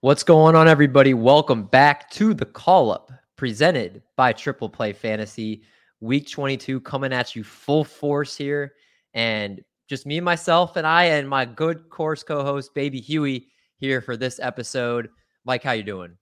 What's 0.00 0.22
going 0.22 0.54
on, 0.54 0.68
everybody? 0.68 1.12
Welcome 1.12 1.64
back 1.64 2.08
to 2.10 2.32
the 2.32 2.46
call 2.46 2.92
up 2.92 3.10
presented 3.34 4.00
by 4.16 4.32
Triple 4.32 4.68
Play 4.68 4.92
Fantasy. 4.92 5.64
Week 6.00 6.30
22 6.30 6.80
coming 6.82 7.12
at 7.12 7.34
you 7.34 7.42
full 7.42 7.82
force 7.82 8.36
here. 8.36 8.74
And 9.14 9.60
just 9.88 10.06
me, 10.06 10.20
myself, 10.20 10.76
and 10.76 10.86
I, 10.86 11.06
and 11.06 11.28
my 11.28 11.44
good 11.44 11.90
course 11.90 12.22
co 12.22 12.44
host, 12.44 12.72
Baby 12.76 13.00
Huey, 13.00 13.48
here 13.78 14.00
for 14.00 14.16
this 14.16 14.38
episode. 14.38 15.08
Mike, 15.44 15.64
how 15.64 15.72
you 15.72 15.82
doing? 15.82 16.16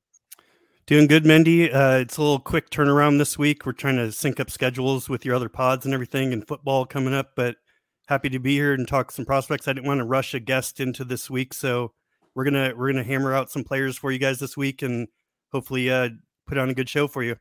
Doing 0.87 1.07
good, 1.07 1.25
Mendy. 1.25 1.67
Uh, 1.67 1.99
it's 1.99 2.17
a 2.17 2.23
little 2.23 2.39
quick 2.39 2.71
turnaround 2.71 3.19
this 3.19 3.37
week. 3.37 3.67
We're 3.67 3.73
trying 3.73 3.97
to 3.97 4.11
sync 4.11 4.41
up 4.41 4.51
schedules 4.51 5.11
with 5.11 5.27
your 5.27 5.35
other 5.35 5.51
pods 5.51 5.85
and 5.85 5.93
everything, 5.93 6.33
and 6.33 6.49
football 6.49 6.87
coming 6.87 7.13
up. 7.13 7.33
But 7.37 7.57
happy 8.09 8.31
to 8.31 8.39
be 8.39 8.55
here 8.55 8.73
and 8.73 8.89
talk 8.89 9.11
some 9.11 9.27
prospects. 9.27 9.69
I 9.69 9.75
didn't 9.75 9.87
want 9.87 9.99
to 9.99 10.05
rush 10.05 10.33
a 10.33 10.41
guest 10.41 10.81
into 10.81 11.05
this 11.05 11.29
week, 11.29 11.53
so 11.53 11.93
we're 12.37 12.45
gonna 12.45 12.73
we're 12.77 12.93
gonna 12.93 13.03
hammer 13.03 13.35
out 13.35 13.51
some 13.51 13.65
players 13.65 13.97
for 13.97 14.13
you 14.13 14.19
guys 14.19 14.39
this 14.39 14.57
week 14.57 14.83
and 14.83 15.09
hopefully 15.51 15.91
uh, 15.91 16.11
put 16.47 16.59
on 16.59 16.69
a 16.69 16.75
good 16.75 16.89
show 16.89 17.09
for 17.09 17.25
you. 17.25 17.35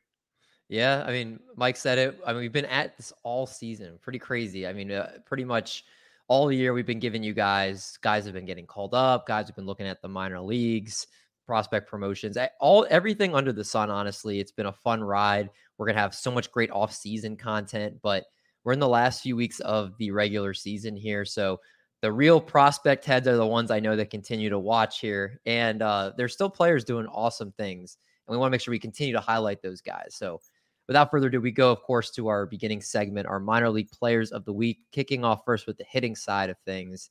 Yeah, 0.69 1.03
I 1.05 1.11
mean, 1.11 1.39
Mike 1.55 1.75
said 1.75 1.99
it. 1.99 2.19
I 2.25 2.31
mean, 2.31 2.41
we've 2.41 2.51
been 2.51 2.65
at 2.65 2.97
this 2.97 3.13
all 3.21 3.45
season. 3.45 3.99
Pretty 4.01 4.17
crazy. 4.17 4.65
I 4.65 4.73
mean, 4.73 4.91
uh, 4.91 5.17
pretty 5.25 5.43
much 5.43 5.83
all 6.27 6.51
year 6.51 6.73
we've 6.73 6.87
been 6.87 7.01
giving 7.01 7.21
you 7.21 7.33
guys. 7.33 7.99
Guys 8.01 8.23
have 8.23 8.33
been 8.33 8.45
getting 8.45 8.65
called 8.65 8.95
up. 8.95 9.27
Guys 9.27 9.47
have 9.47 9.55
been 9.55 9.67
looking 9.67 9.85
at 9.85 10.01
the 10.01 10.07
minor 10.07 10.39
leagues, 10.39 11.05
prospect 11.45 11.89
promotions, 11.89 12.37
all 12.61 12.87
everything 12.89 13.35
under 13.35 13.51
the 13.51 13.65
sun. 13.65 13.91
Honestly, 13.91 14.39
it's 14.39 14.53
been 14.53 14.65
a 14.65 14.73
fun 14.73 15.03
ride. 15.03 15.49
We're 15.77 15.87
gonna 15.87 15.99
have 15.99 16.15
so 16.15 16.31
much 16.31 16.51
great 16.53 16.71
off-season 16.71 17.35
content, 17.35 17.97
but 18.01 18.23
we're 18.63 18.73
in 18.73 18.79
the 18.79 18.87
last 18.87 19.21
few 19.21 19.35
weeks 19.35 19.59
of 19.59 19.95
the 19.97 20.11
regular 20.11 20.53
season 20.53 20.95
here, 20.95 21.25
so 21.25 21.59
the 22.05 22.11
real 22.11 22.39
prospect 22.39 23.03
heads 23.03 23.27
are 23.27 23.35
the 23.35 23.47
ones 23.47 23.71
I 23.71 23.79
know 23.79 23.95
that 23.95 24.11
continue 24.11 24.47
to 24.51 24.59
watch 24.59 24.99
here. 24.99 25.41
And 25.47 25.81
uh, 25.81 26.11
there's 26.15 26.33
still 26.33 26.51
players 26.51 26.83
doing 26.83 27.07
awesome 27.07 27.51
things. 27.53 27.97
And 28.27 28.31
we 28.31 28.37
want 28.37 28.49
to 28.49 28.51
make 28.51 28.61
sure 28.61 28.71
we 28.71 28.77
continue 28.77 29.13
to 29.13 29.19
highlight 29.19 29.63
those 29.63 29.81
guys. 29.81 30.09
So 30.11 30.39
without 30.87 31.09
further 31.09 31.29
ado, 31.29 31.41
we 31.41 31.49
go, 31.49 31.71
of 31.71 31.81
course, 31.81 32.11
to 32.11 32.27
our 32.27 32.45
beginning 32.45 32.81
segment, 32.81 33.25
our 33.25 33.39
minor 33.39 33.71
league 33.71 33.89
players 33.89 34.31
of 34.31 34.45
the 34.45 34.53
week, 34.53 34.81
kicking 34.91 35.25
off 35.25 35.41
first 35.45 35.65
with 35.65 35.79
the 35.79 35.85
hitting 35.89 36.15
side 36.15 36.51
of 36.51 36.59
things. 36.59 37.09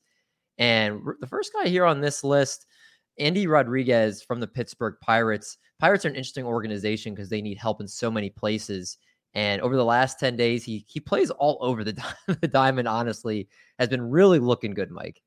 And 0.59 1.01
the 1.19 1.27
first 1.27 1.53
guy 1.53 1.69
here 1.69 1.87
on 1.87 2.01
this 2.01 2.23
list, 2.23 2.67
Endy 3.19 3.49
Rodriguez 3.49 4.23
from 4.23 4.39
the 4.39 4.47
Pittsburgh 4.47 4.95
Pirates. 5.01 5.59
Pirates 5.81 6.05
are 6.05 6.11
an 6.11 6.15
interesting 6.15 6.45
organization 6.45 7.15
because 7.15 7.29
they 7.29 7.43
need 7.43 7.59
help 7.59 7.81
in 7.81 7.89
so 7.89 8.13
many 8.13 8.31
places. 8.31 8.99
And 9.35 9.61
over 9.63 9.77
the 9.77 9.85
last 9.85 10.21
10 10.21 10.37
days, 10.37 10.65
he 10.65 10.85
he 10.87 11.01
plays 11.01 11.31
all 11.31 11.59
over 11.61 11.83
the, 11.83 12.01
the 12.41 12.49
diamond, 12.49 12.89
honestly, 12.89 13.49
has 13.79 13.89
been 13.89 14.11
really 14.11 14.39
looking 14.39 14.75
good, 14.75 14.91
Mike. 14.91 15.21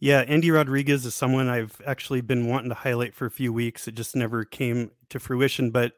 Yeah, 0.00 0.24
Endy 0.26 0.50
Rodriguez 0.50 1.06
is 1.06 1.14
someone 1.14 1.48
I've 1.48 1.80
actually 1.86 2.22
been 2.22 2.48
wanting 2.48 2.70
to 2.70 2.74
highlight 2.74 3.14
for 3.14 3.26
a 3.26 3.30
few 3.30 3.52
weeks. 3.52 3.86
It 3.86 3.94
just 3.94 4.16
never 4.16 4.44
came 4.44 4.90
to 5.10 5.20
fruition. 5.20 5.70
But 5.70 5.92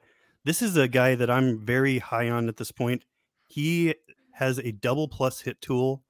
this 0.44 0.60
is 0.60 0.76
a 0.76 0.88
guy 0.88 1.14
that 1.14 1.31
I'm 1.31 1.64
very 1.64 2.00
high 2.00 2.28
on 2.28 2.48
at 2.48 2.58
this 2.58 2.70
point. 2.70 3.03
He 3.48 3.94
has 4.32 4.58
a 4.58 4.72
double 4.72 5.08
plus 5.08 5.41
hit 5.41 5.62
tool. 5.62 6.04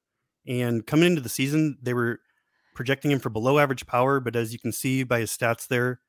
And 0.44 0.84
coming 0.84 1.06
into 1.06 1.20
the 1.20 1.28
season, 1.28 1.78
they 1.80 1.94
were 1.94 2.18
projecting 2.74 3.12
him 3.12 3.20
for 3.20 3.30
below 3.30 3.60
average 3.60 3.86
power. 3.86 4.18
But 4.18 4.34
as 4.34 4.52
you 4.52 4.58
can 4.58 4.72
see 4.72 5.04
by 5.04 5.20
his 5.20 5.30
stats 5.30 5.68
there, 5.68 6.00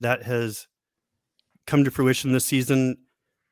that 0.00 0.22
has 0.22 0.68
come 1.66 1.84
to 1.84 1.90
fruition 1.90 2.32
this 2.32 2.46
season. 2.46 2.96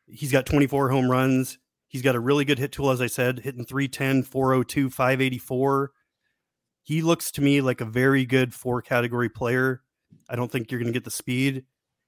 He's 0.06 0.32
got 0.32 0.46
24 0.46 0.90
home 0.90 1.10
runs. 1.10 1.58
He's 1.88 2.02
got 2.02 2.16
a 2.16 2.20
really 2.20 2.44
good 2.44 2.58
hit 2.58 2.72
tool, 2.72 2.90
as 2.90 3.00
I 3.00 3.06
said, 3.06 3.38
hitting 3.38 3.64
310, 3.64 4.24
402, 4.24 4.90
584. 4.90 5.92
He 6.82 7.02
looks 7.02 7.30
to 7.32 7.40
me 7.40 7.60
like 7.60 7.80
a 7.80 7.86
very 7.86 8.26
good 8.26 8.52
four 8.52 8.82
category 8.82 9.28
player. 9.28 9.82
I 10.28 10.36
don't 10.36 10.50
think 10.50 10.70
you're 10.70 10.80
going 10.80 10.92
to 10.92 10.96
get 10.96 11.04
the 11.04 11.10
speed. 11.10 11.64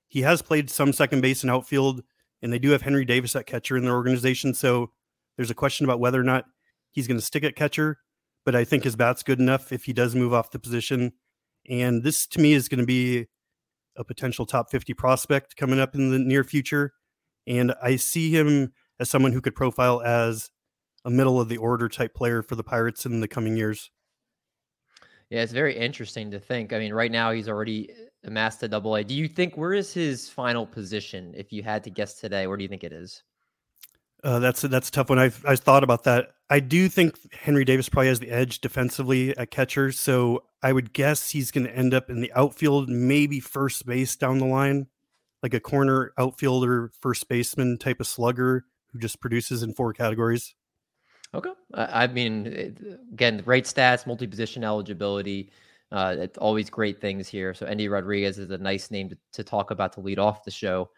He 0.08 0.22
has 0.22 0.42
played 0.42 0.70
some 0.70 0.92
second 0.92 1.20
base 1.20 1.42
and 1.42 1.50
outfield, 1.50 2.02
and 2.42 2.52
they 2.52 2.58
do 2.58 2.70
have 2.70 2.82
Henry 2.82 3.04
Davis 3.04 3.34
at 3.36 3.46
catcher 3.46 3.76
in 3.76 3.84
their 3.84 3.94
organization. 3.94 4.54
So 4.54 4.90
there's 5.36 5.50
a 5.50 5.54
question 5.54 5.84
about 5.84 6.00
whether 6.00 6.20
or 6.20 6.24
not 6.24 6.44
he's 6.90 7.06
going 7.06 7.18
to 7.18 7.24
stick 7.24 7.44
at 7.44 7.56
catcher. 7.56 7.98
But 8.44 8.54
I 8.54 8.64
think 8.64 8.84
his 8.84 8.96
bat's 8.96 9.22
good 9.22 9.40
enough 9.40 9.72
if 9.72 9.84
he 9.84 9.92
does 9.92 10.14
move 10.14 10.32
off 10.32 10.52
the 10.52 10.58
position. 10.58 11.12
And 11.68 12.04
this 12.04 12.26
to 12.28 12.40
me 12.40 12.52
is 12.52 12.68
going 12.68 12.80
to 12.80 12.86
be 12.86 13.26
a 13.96 14.04
potential 14.04 14.46
top 14.46 14.70
50 14.70 14.94
prospect 14.94 15.56
coming 15.56 15.80
up 15.80 15.94
in 15.94 16.10
the 16.10 16.18
near 16.18 16.44
future. 16.44 16.92
And 17.46 17.74
I 17.82 17.96
see 17.96 18.30
him 18.30 18.72
as 18.98 19.10
someone 19.10 19.32
who 19.32 19.40
could 19.40 19.54
profile 19.54 20.02
as 20.02 20.50
a 21.04 21.10
middle 21.10 21.40
of 21.40 21.48
the 21.48 21.56
order 21.56 21.88
type 21.88 22.14
player 22.14 22.42
for 22.42 22.56
the 22.56 22.64
Pirates 22.64 23.06
in 23.06 23.20
the 23.20 23.28
coming 23.28 23.56
years. 23.56 23.90
Yeah, 25.30 25.42
it's 25.42 25.52
very 25.52 25.76
interesting 25.76 26.30
to 26.32 26.40
think. 26.40 26.72
I 26.72 26.78
mean, 26.78 26.92
right 26.92 27.10
now 27.10 27.32
he's 27.32 27.48
already 27.48 27.90
amassed 28.24 28.62
a 28.62 28.68
double 28.68 28.94
A. 28.96 29.04
Do 29.04 29.14
you 29.14 29.28
think 29.28 29.56
where 29.56 29.72
is 29.72 29.92
his 29.92 30.28
final 30.28 30.66
position? 30.66 31.34
If 31.36 31.52
you 31.52 31.62
had 31.62 31.84
to 31.84 31.90
guess 31.90 32.14
today, 32.14 32.46
where 32.46 32.56
do 32.56 32.62
you 32.62 32.68
think 32.68 32.84
it 32.84 32.92
is? 32.92 33.22
Uh, 34.24 34.38
that's 34.38 34.64
a, 34.64 34.68
that's 34.68 34.88
a 34.88 34.92
tough 34.92 35.08
one. 35.08 35.18
I've 35.18 35.44
I 35.46 35.56
thought 35.56 35.84
about 35.84 36.04
that. 36.04 36.30
I 36.48 36.60
do 36.60 36.88
think 36.88 37.16
Henry 37.32 37.64
Davis 37.64 37.88
probably 37.88 38.08
has 38.08 38.20
the 38.20 38.30
edge 38.30 38.60
defensively 38.60 39.36
at 39.36 39.50
catcher, 39.50 39.92
so 39.92 40.44
I 40.62 40.72
would 40.72 40.92
guess 40.92 41.30
he's 41.30 41.50
going 41.50 41.66
to 41.66 41.76
end 41.76 41.92
up 41.92 42.08
in 42.08 42.20
the 42.20 42.32
outfield, 42.32 42.88
maybe 42.88 43.40
first 43.40 43.84
base 43.84 44.16
down 44.16 44.38
the 44.38 44.46
line 44.46 44.86
like 45.46 45.54
a 45.54 45.60
corner 45.60 46.12
outfielder, 46.18 46.90
first 47.00 47.28
baseman 47.28 47.78
type 47.78 48.00
of 48.00 48.06
slugger 48.08 48.64
who 48.92 48.98
just 48.98 49.20
produces 49.20 49.62
in 49.62 49.72
four 49.72 49.92
categories. 49.92 50.56
Okay. 51.34 51.52
I 51.72 52.08
mean, 52.08 52.96
again, 53.12 53.38
great 53.38 53.64
stats, 53.64 54.08
multi 54.08 54.26
position 54.26 54.64
eligibility. 54.64 55.50
Uh, 55.92 56.16
it's 56.18 56.36
always 56.38 56.68
great 56.68 57.00
things 57.00 57.28
here. 57.28 57.54
So, 57.54 57.64
Endy 57.64 57.88
Rodriguez 57.88 58.40
is 58.40 58.50
a 58.50 58.58
nice 58.58 58.90
name 58.90 59.08
to, 59.10 59.18
to 59.34 59.44
talk 59.44 59.70
about 59.70 59.92
to 59.92 60.00
lead 60.00 60.18
off 60.18 60.42
the 60.42 60.50
show. 60.50 60.90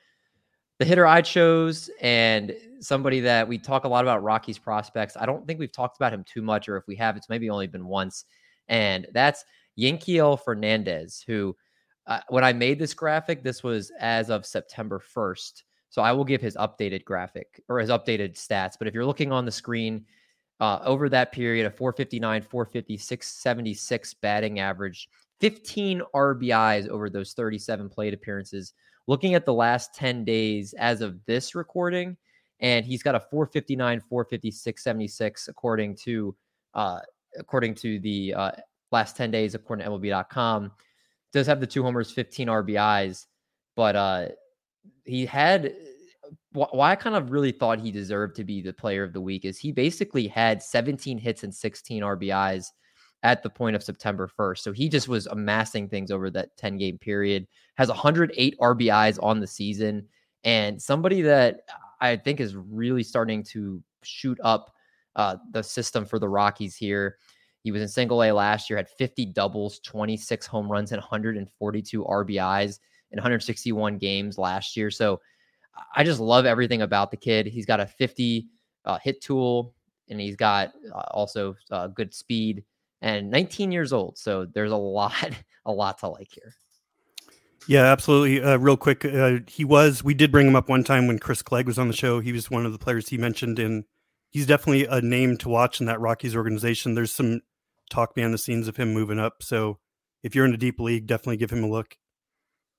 The 0.79 0.87
hitter 0.87 1.07
I 1.07 1.21
chose, 1.21 1.91
and 2.01 2.57
somebody 2.81 3.21
that 3.21 3.47
we 3.47 3.59
talk 3.59 3.85
a 3.85 3.89
lot 3.89 4.03
about 4.03 4.23
Rockies 4.23 4.59
prospects. 4.59 5.15
I 5.19 5.27
don't 5.27 5.47
think 5.47 5.59
we've 5.59 5.73
talked 5.73 5.99
about 5.99 6.15
him 6.15 6.25
too 6.25 6.41
much, 6.41 6.71
or 6.71 6.79
if 6.79 6.87
we 6.87 6.97
have, 6.97 7.19
it's 7.19 7.29
maybe 7.29 7.51
only 7.51 7.67
been 7.67 7.87
once. 7.87 8.25
And 8.69 9.07
that's 9.13 9.45
Yanquiel 9.79 10.43
Fernandez, 10.43 11.23
who 11.27 11.55
uh, 12.09 12.21
when 12.29 12.43
I 12.43 12.55
made 12.55 12.79
this 12.79 12.95
graphic, 12.95 13.43
this 13.43 13.63
was 13.63 13.93
as 14.01 14.31
of 14.31 14.47
September 14.47 15.01
1st. 15.15 15.63
So 15.91 16.03
I 16.03 16.13
will 16.13 16.25
give 16.25 16.41
his 16.41 16.57
updated 16.57 17.05
graphic 17.05 17.63
or 17.69 17.79
his 17.79 17.91
updated 17.91 18.35
stats. 18.35 18.75
But 18.79 18.89
if 18.89 18.95
you're 18.95 19.07
looking 19.07 19.31
on 19.31 19.45
the 19.45 19.53
screen, 19.53 20.07
uh, 20.61 20.81
over 20.85 21.09
that 21.09 21.33
period, 21.33 21.67
a 21.67 21.71
459, 21.71 22.43
450, 22.43 22.97
676 22.97 24.15
batting 24.15 24.59
average, 24.59 25.09
15 25.41 26.03
RBIs 26.15 26.89
over 26.89 27.09
those 27.09 27.35
37 27.35 27.89
plate 27.89 28.15
appearances. 28.15 28.73
Looking 29.07 29.35
at 29.35 29.47
the 29.47 29.55
last 29.55 29.95
10 29.95 30.25
days 30.25 30.75
as 30.75 31.01
of 31.01 31.25
this 31.27 31.55
recording, 31.55 32.17
and 32.61 32.85
he's 32.85 33.03
got 33.03 33.15
a 33.15 33.21
459, 33.21 34.01
450, 34.01 34.51
676 34.51 35.49
according 35.49 35.95
to 35.97 36.35
uh, 36.75 37.01
according 37.39 37.75
to 37.75 38.01
the 38.01 38.35
uh, 38.35 38.53
last 38.93 39.17
10 39.17 39.31
days 39.31 39.55
according 39.55 39.85
to 39.85 39.91
MLB.com 39.91 40.73
does 41.33 41.47
have 41.47 41.61
the 41.61 41.67
two 41.67 41.83
homers, 41.83 42.11
15 42.11 42.49
RBIs, 42.49 43.27
but 43.77 43.97
uh, 43.97 44.29
he 45.05 45.27
had 45.27 45.75
why 46.53 46.91
I 46.91 46.97
kind 46.97 47.17
of 47.17 47.31
really 47.31 47.53
thought 47.53 47.79
he 47.79 47.91
deserved 47.91 48.37
to 48.37 48.45
be 48.45 48.61
the 48.61 48.73
player 48.73 49.03
of 49.03 49.13
the 49.13 49.21
week 49.21 49.45
is 49.45 49.59
he 49.59 49.73
basically 49.73 50.27
had 50.27 50.63
17 50.63 51.19
hits 51.19 51.43
and 51.43 51.55
16 51.55 52.03
RBIs 52.03 52.67
at 53.23 53.43
the 53.43 53.51
point 53.51 53.77
of 53.77 53.83
September 53.83 54.31
1st. 54.39 54.59
So 54.59 54.73
he 54.73 54.89
just 54.89 55.09
was 55.09 55.27
amassing 55.27 55.89
things 55.89 56.11
over 56.11 56.31
that 56.31 56.57
10 56.57 56.79
game 56.79 56.99
period, 56.99 57.47
has 57.77 57.89
108 57.89 58.57
RBIs 58.61 59.23
on 59.23 59.41
the 59.41 59.47
season, 59.47 60.07
and 60.45 60.81
somebody 60.81 61.23
that 61.23 61.61
I 62.01 62.17
think 62.17 62.41
is 62.41 62.57
really 62.57 63.03
starting 63.03 63.43
to 63.45 63.83
shoot 64.03 64.39
up 64.43 64.73
uh, 65.17 65.37
the 65.51 65.63
system 65.63 66.05
for 66.05 66.19
the 66.19 66.29
Rockies 66.29 66.77
here. 66.77 67.17
He 67.69 67.73
was 67.73 67.83
in 67.83 67.89
single 67.89 68.25
A 68.25 68.33
last 68.33 68.71
year, 68.71 68.79
had 68.79 68.89
50 68.89 69.27
doubles, 69.27 69.79
26 69.81 70.47
home 70.47 70.73
runs, 70.73 70.91
and 70.91 71.03
142 71.03 72.03
RBIs 72.03 72.79
in 73.13 73.19
161 73.19 73.99
games 73.99 74.39
last 74.39 74.75
year. 74.75 74.91
So 74.91 75.21
I 75.95 76.03
just 76.03 76.19
love 76.19 76.47
everything 76.47 76.81
about 76.81 77.11
the 77.11 77.19
kid. 77.19 77.47
He's 77.47 77.67
got 77.67 77.79
a 77.79 77.87
50 77.87 78.49
uh, 78.87 78.99
hit 79.03 79.21
tool, 79.21 79.75
and 80.09 80.19
he's 80.19 80.35
got 80.35 80.73
uh, 80.95 81.03
also 81.11 81.57
uh, 81.71 81.89
good 81.89 82.15
speed 82.15 82.65
and 83.03 83.31
19 83.31 83.71
years 83.71 83.93
old. 83.93 84.17
So 84.17 84.47
there's 84.47 84.73
a 84.73 84.77
lot, 84.79 85.31
a 85.67 85.71
lot 85.71 85.99
to 85.99 86.09
like 86.09 86.31
here. 86.33 86.55
Yeah, 87.67 87.83
absolutely. 87.83 88.43
Uh, 88.43 88.57
real 88.57 88.79
quick, 88.79 89.05
uh, 89.05 89.41
he 89.47 89.67
was. 89.67 90.03
We 90.03 90.15
did 90.15 90.33
bring 90.33 90.47
him 90.47 90.57
up 90.57 90.71
one 90.71 90.85
time 90.85 91.07
when 91.07 91.19
Chris 91.19 91.43
Clegg 91.43 91.67
was 91.67 91.79
on 91.79 91.89
the 91.89 91.95
show. 91.95 92.21
He 92.21 92.33
was 92.33 92.51
one 92.51 92.65
of 92.65 92.73
the 92.73 92.79
players 92.79 93.11
he 93.11 93.19
mentioned, 93.19 93.59
and 93.59 93.85
he's 94.31 94.47
definitely 94.47 94.87
a 94.87 95.01
name 95.01 95.37
to 95.39 95.49
watch 95.49 95.81
in 95.81 95.87
that 95.87 96.01
Rockies 96.01 96.37
organization. 96.37 96.95
There's 96.95 97.13
some 97.13 97.43
talk 97.89 98.15
behind 98.15 98.35
the 98.35 98.39
scenes 98.39 98.69
of 98.69 98.77
him 98.77 98.93
moving 98.93 99.19
up. 99.19 99.43
So 99.43 99.79
if 100.23 100.35
you're 100.35 100.45
in 100.45 100.55
a 100.55 100.59
deep 100.59 100.81
league, 100.81 101.07
definitely 101.07 101.37
give 101.37 101.51
him 101.51 101.65
a 101.65 101.69
look. 101.69 101.97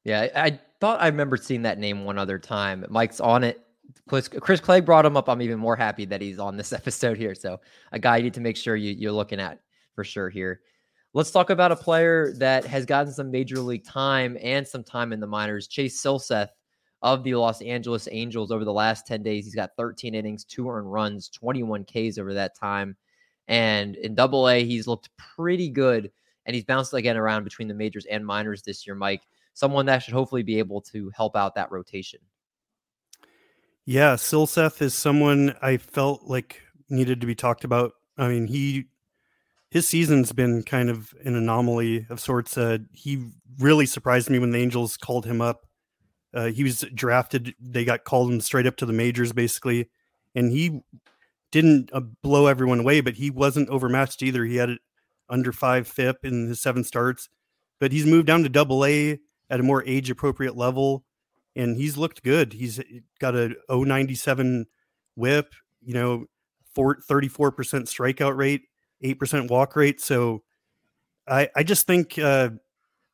Yeah, 0.03 0.27
I 0.35 0.59
thought 0.79 1.01
I 1.01 1.07
remember 1.07 1.37
seeing 1.37 1.63
that 1.63 1.77
name 1.77 2.05
one 2.05 2.17
other 2.17 2.39
time. 2.39 2.85
Mike's 2.89 3.19
on 3.19 3.43
it. 3.43 3.61
Chris, 4.07 4.27
Chris 4.27 4.59
Clegg 4.59 4.85
brought 4.85 5.05
him 5.05 5.17
up. 5.17 5.27
I'm 5.27 5.41
even 5.41 5.59
more 5.59 5.75
happy 5.75 6.05
that 6.05 6.21
he's 6.21 6.39
on 6.39 6.57
this 6.57 6.73
episode 6.73 7.17
here. 7.17 7.35
So 7.35 7.59
a 7.91 7.99
guy 7.99 8.17
you 8.17 8.23
need 8.23 8.33
to 8.35 8.41
make 8.41 8.57
sure 8.57 8.75
you, 8.75 8.93
you're 8.97 9.11
looking 9.11 9.39
at 9.39 9.59
for 9.93 10.03
sure 10.03 10.29
here. 10.29 10.61
Let's 11.13 11.31
talk 11.31 11.49
about 11.49 11.71
a 11.71 11.75
player 11.75 12.33
that 12.37 12.65
has 12.65 12.85
gotten 12.85 13.11
some 13.11 13.31
major 13.31 13.59
league 13.59 13.83
time 13.83 14.37
and 14.41 14.67
some 14.67 14.83
time 14.83 15.11
in 15.11 15.19
the 15.19 15.27
minors. 15.27 15.67
Chase 15.67 16.01
Silseth 16.01 16.49
of 17.01 17.23
the 17.23 17.33
Los 17.33 17.61
Angeles 17.61 18.07
Angels 18.11 18.51
over 18.51 18.63
the 18.63 18.73
last 18.73 19.07
10 19.07 19.23
days. 19.23 19.45
He's 19.45 19.55
got 19.55 19.71
13 19.75 20.13
innings, 20.13 20.43
two 20.43 20.69
earned 20.69 20.91
runs, 20.91 21.29
21 21.29 21.85
Ks 21.85 22.17
over 22.17 22.33
that 22.33 22.57
time. 22.59 22.95
And 23.49 23.95
in 23.95 24.15
double 24.15 24.47
A, 24.47 24.63
he's 24.63 24.87
looked 24.87 25.09
pretty 25.17 25.69
good. 25.69 26.11
And 26.45 26.55
he's 26.55 26.63
bounced 26.63 26.93
again 26.93 27.17
around 27.17 27.43
between 27.43 27.67
the 27.67 27.73
majors 27.73 28.05
and 28.05 28.25
minors 28.25 28.61
this 28.61 28.87
year, 28.87 28.95
Mike. 28.95 29.23
Someone 29.53 29.87
that 29.87 29.99
should 29.99 30.13
hopefully 30.13 30.43
be 30.43 30.59
able 30.59 30.81
to 30.81 31.11
help 31.13 31.35
out 31.35 31.55
that 31.55 31.71
rotation. 31.71 32.19
Yeah, 33.85 34.13
Silseth 34.13 34.81
is 34.81 34.93
someone 34.93 35.55
I 35.61 35.77
felt 35.77 36.23
like 36.23 36.61
needed 36.89 37.21
to 37.21 37.27
be 37.27 37.35
talked 37.35 37.63
about. 37.63 37.93
I 38.17 38.27
mean, 38.29 38.47
he 38.47 38.85
his 39.71 39.87
season's 39.87 40.31
been 40.31 40.63
kind 40.63 40.89
of 40.89 41.13
an 41.23 41.35
anomaly 41.35 42.05
of 42.09 42.19
sorts. 42.19 42.57
Uh, 42.57 42.79
he 42.91 43.25
really 43.59 43.85
surprised 43.85 44.29
me 44.29 44.39
when 44.39 44.51
the 44.51 44.59
Angels 44.59 44.97
called 44.97 45.25
him 45.25 45.41
up. 45.41 45.65
Uh, 46.33 46.47
he 46.47 46.63
was 46.63 46.81
drafted; 46.93 47.55
they 47.59 47.83
got 47.83 48.03
called 48.03 48.31
him 48.31 48.41
straight 48.41 48.67
up 48.67 48.77
to 48.77 48.85
the 48.85 48.93
majors, 48.93 49.33
basically, 49.33 49.89
and 50.35 50.51
he 50.51 50.81
didn't 51.51 51.89
uh, 51.93 52.01
blow 52.21 52.47
everyone 52.47 52.79
away, 52.79 53.01
but 53.01 53.15
he 53.15 53.29
wasn't 53.29 53.69
overmatched 53.69 54.21
either. 54.23 54.45
He 54.45 54.57
had 54.57 54.69
it 54.69 54.79
under 55.29 55.51
five 55.51 55.87
FIP 55.87 56.17
in 56.23 56.47
his 56.47 56.61
seven 56.61 56.83
starts, 56.83 57.29
but 57.79 57.91
he's 57.91 58.05
moved 58.05 58.27
down 58.27 58.43
to 58.43 58.49
Double 58.49 58.85
A 58.85 59.19
at 59.49 59.59
a 59.59 59.63
more 59.63 59.83
age 59.85 60.09
appropriate 60.09 60.55
level, 60.55 61.03
and 61.55 61.75
he's 61.75 61.97
looked 61.97 62.23
good. 62.23 62.53
He's 62.53 62.79
got 63.19 63.35
a 63.35 63.55
097 63.69 64.65
WHIP, 65.15 65.53
you 65.81 65.93
know, 65.93 66.25
34% 66.77 67.01
strikeout 67.33 68.37
rate 68.37 68.61
8% 69.03 69.49
walk 69.49 69.75
rate. 69.75 70.01
So 70.01 70.43
I, 71.27 71.49
I 71.55 71.63
just 71.63 71.87
think 71.87 72.17
uh, 72.19 72.49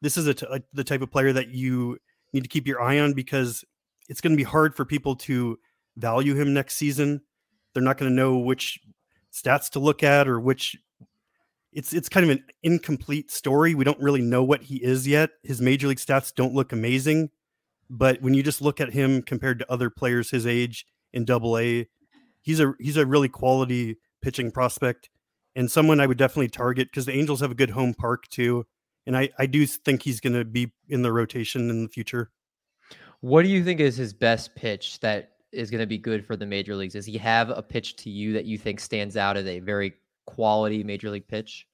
this 0.01 0.17
is 0.17 0.27
a 0.27 0.33
t- 0.33 0.47
a, 0.49 0.61
the 0.73 0.83
type 0.83 1.01
of 1.01 1.11
player 1.11 1.33
that 1.33 1.49
you 1.49 1.97
need 2.33 2.43
to 2.43 2.49
keep 2.49 2.67
your 2.67 2.81
eye 2.81 2.99
on 2.99 3.13
because 3.13 3.63
it's 4.09 4.21
going 4.21 4.33
to 4.33 4.37
be 4.37 4.43
hard 4.43 4.75
for 4.75 4.85
people 4.85 5.15
to 5.15 5.57
value 5.97 6.35
him 6.35 6.53
next 6.53 6.75
season. 6.75 7.21
They're 7.75 7.83
not 7.83 7.99
going 7.99 8.09
to 8.09 8.15
know 8.15 8.39
which 8.39 8.79
stats 9.31 9.69
to 9.71 9.79
look 9.79 10.01
at 10.01 10.27
or 10.27 10.39
which 10.39 10.75
it's 11.71 11.93
it's 11.93 12.09
kind 12.09 12.23
of 12.23 12.31
an 12.31 12.43
incomplete 12.63 13.29
story. 13.29 13.75
We 13.75 13.83
don't 13.83 14.01
really 14.01 14.23
know 14.23 14.43
what 14.43 14.63
he 14.63 14.77
is 14.77 15.07
yet. 15.07 15.29
His 15.43 15.61
major 15.61 15.87
league 15.87 15.99
stats 15.99 16.33
don't 16.33 16.55
look 16.55 16.71
amazing, 16.71 17.29
but 17.89 18.19
when 18.23 18.33
you 18.33 18.41
just 18.41 18.63
look 18.63 18.81
at 18.81 18.93
him 18.93 19.21
compared 19.21 19.59
to 19.59 19.71
other 19.71 19.91
players 19.91 20.31
his 20.31 20.47
age 20.47 20.87
in 21.13 21.25
double 21.25 21.57
A, 21.59 21.87
he's 22.41 22.59
a 22.59 22.73
he's 22.79 22.97
a 22.97 23.05
really 23.05 23.29
quality 23.29 23.97
pitching 24.21 24.49
prospect 24.49 25.09
and 25.55 25.71
someone 25.71 25.99
I 25.99 26.05
would 26.05 26.17
definitely 26.17 26.49
target 26.49 26.89
because 26.89 27.05
the 27.05 27.13
Angels 27.13 27.39
have 27.41 27.51
a 27.51 27.55
good 27.55 27.69
home 27.69 27.93
park 27.93 28.27
too. 28.27 28.65
And 29.07 29.15
I, 29.15 29.29
I 29.37 29.45
do 29.45 29.65
think 29.65 30.03
he's 30.03 30.19
going 30.19 30.33
to 30.33 30.43
be 30.43 30.71
in 30.89 31.01
the 31.01 31.13
rotation 31.13 31.69
in 31.69 31.83
the 31.83 31.89
future. 31.89 32.31
What 33.21 33.43
do 33.43 33.49
you 33.49 33.63
think 33.63 33.79
is 33.79 33.95
his 33.95 34.13
best 34.13 34.55
pitch 34.55 34.99
that 34.99 35.31
is 35.55 35.71
going 35.71 35.81
to 35.81 35.87
be 35.87 35.97
good 35.97 36.25
for 36.25 36.35
the 36.35 36.45
major 36.45 36.75
leagues? 36.75 36.93
Does 36.93 37.05
he 37.05 37.17
have 37.17 37.49
a 37.49 37.61
pitch 37.61 37.95
to 37.97 38.09
you 38.09 38.33
that 38.33 38.45
you 38.45 38.57
think 38.57 38.79
stands 38.79 39.17
out 39.17 39.37
as 39.37 39.45
a 39.45 39.59
very 39.59 39.93
quality 40.25 40.83
major 40.83 41.09
league 41.09 41.27
pitch? 41.27 41.67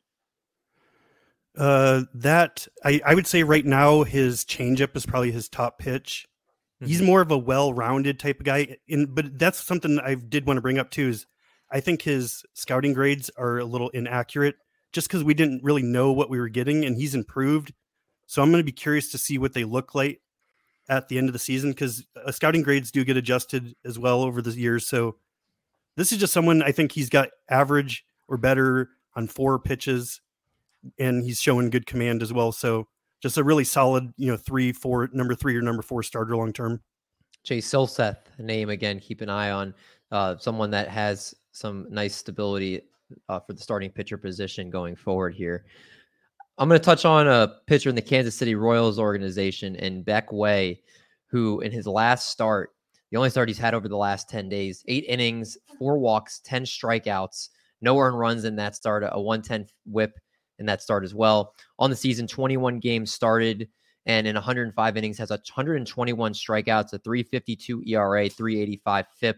Uh, 1.57 2.03
that 2.13 2.67
I, 2.83 3.01
I 3.05 3.13
would 3.13 3.27
say 3.27 3.43
right 3.43 3.65
now 3.65 4.03
his 4.03 4.45
changeup 4.45 4.95
is 4.95 5.05
probably 5.05 5.31
his 5.31 5.49
top 5.49 5.79
pitch. 5.79 6.27
Mm-hmm. 6.81 6.89
He's 6.89 7.01
more 7.01 7.21
of 7.21 7.31
a 7.31 7.37
well-rounded 7.37 8.19
type 8.19 8.39
of 8.39 8.45
guy, 8.45 8.77
in, 8.87 9.13
but 9.13 9.37
that's 9.37 9.61
something 9.63 9.99
I 9.99 10.15
did 10.15 10.47
want 10.47 10.57
to 10.57 10.61
bring 10.61 10.79
up 10.79 10.91
too. 10.91 11.09
Is 11.09 11.25
I 11.69 11.79
think 11.81 12.03
his 12.03 12.43
scouting 12.53 12.93
grades 12.93 13.29
are 13.37 13.59
a 13.59 13.65
little 13.65 13.89
inaccurate 13.89 14.55
just 14.93 15.07
because 15.07 15.23
we 15.23 15.33
didn't 15.33 15.63
really 15.63 15.83
know 15.83 16.11
what 16.11 16.29
we 16.29 16.39
were 16.39 16.49
getting, 16.49 16.85
and 16.85 16.95
he's 16.95 17.15
improved. 17.15 17.73
So 18.27 18.41
I'm 18.41 18.49
going 18.49 18.61
to 18.61 18.65
be 18.65 18.71
curious 18.71 19.11
to 19.11 19.17
see 19.17 19.37
what 19.37 19.53
they 19.53 19.65
look 19.65 19.93
like 19.93 20.21
at 20.89 21.07
the 21.07 21.17
end 21.17 21.29
of 21.29 21.33
the 21.33 21.39
season 21.39 21.71
because 21.71 22.05
uh, 22.25 22.31
scouting 22.31 22.63
grades 22.63 22.91
do 22.91 23.03
get 23.03 23.17
adjusted 23.17 23.75
as 23.85 23.97
well 23.97 24.21
over 24.21 24.41
the 24.41 24.51
years. 24.51 24.87
So 24.87 25.15
this 25.95 26.11
is 26.11 26.17
just 26.17 26.33
someone 26.33 26.61
I 26.61 26.71
think 26.71 26.91
he's 26.91 27.09
got 27.09 27.29
average 27.49 28.05
or 28.27 28.37
better 28.37 28.89
on 29.15 29.27
four 29.27 29.59
pitches, 29.59 30.21
and 30.97 31.23
he's 31.23 31.39
showing 31.39 31.69
good 31.69 31.85
command 31.85 32.21
as 32.21 32.31
well. 32.33 32.51
So 32.51 32.87
just 33.21 33.37
a 33.37 33.43
really 33.43 33.63
solid, 33.63 34.13
you 34.17 34.31
know, 34.31 34.37
three, 34.37 34.71
four, 34.71 35.09
number 35.13 35.35
three 35.35 35.55
or 35.55 35.61
number 35.61 35.81
four 35.81 36.01
starter 36.03 36.35
long 36.35 36.53
term. 36.53 36.81
Jay 37.43 37.59
Silseth, 37.59 38.17
name 38.39 38.69
again, 38.69 38.99
keep 38.99 39.21
an 39.21 39.29
eye 39.29 39.51
on 39.51 39.73
uh, 40.11 40.37
someone 40.37 40.71
that 40.71 40.87
has 40.87 41.33
some 41.51 41.87
nice 41.89 42.15
stability 42.15 42.81
uh, 43.29 43.39
for 43.39 43.53
the 43.53 43.61
starting 43.61 43.89
pitcher 43.89 44.17
position 44.17 44.69
going 44.69 44.95
forward 44.95 45.33
here. 45.33 45.65
I'm 46.61 46.69
going 46.69 46.79
to 46.79 46.85
touch 46.85 47.05
on 47.05 47.27
a 47.27 47.55
pitcher 47.65 47.89
in 47.89 47.95
the 47.95 48.03
Kansas 48.03 48.35
City 48.35 48.53
Royals 48.53 48.99
organization 48.99 49.75
and 49.77 50.05
Beck 50.05 50.31
Way, 50.31 50.83
who 51.25 51.59
in 51.61 51.71
his 51.71 51.87
last 51.87 52.29
start, 52.29 52.69
the 53.09 53.17
only 53.17 53.31
start 53.31 53.49
he's 53.49 53.57
had 53.57 53.73
over 53.73 53.87
the 53.87 53.97
last 53.97 54.29
10 54.29 54.47
days, 54.47 54.83
eight 54.87 55.03
innings, 55.07 55.57
four 55.79 55.97
walks, 55.97 56.39
10 56.41 56.65
strikeouts, 56.65 57.49
no 57.81 57.97
earned 57.97 58.19
runs 58.19 58.43
in 58.45 58.55
that 58.57 58.75
start, 58.75 59.03
a 59.03 59.19
110 59.19 59.69
whip 59.87 60.19
in 60.59 60.67
that 60.67 60.83
start 60.83 61.03
as 61.03 61.15
well. 61.15 61.55
On 61.79 61.89
the 61.89 61.95
season, 61.95 62.27
21 62.27 62.77
games 62.77 63.11
started 63.11 63.67
and 64.05 64.27
in 64.27 64.35
105 64.35 64.97
innings 64.97 65.17
has 65.17 65.31
121 65.31 66.33
strikeouts, 66.33 66.93
a 66.93 66.99
352 66.99 67.81
ERA, 67.87 68.29
385 68.29 69.07
FIP. 69.17 69.37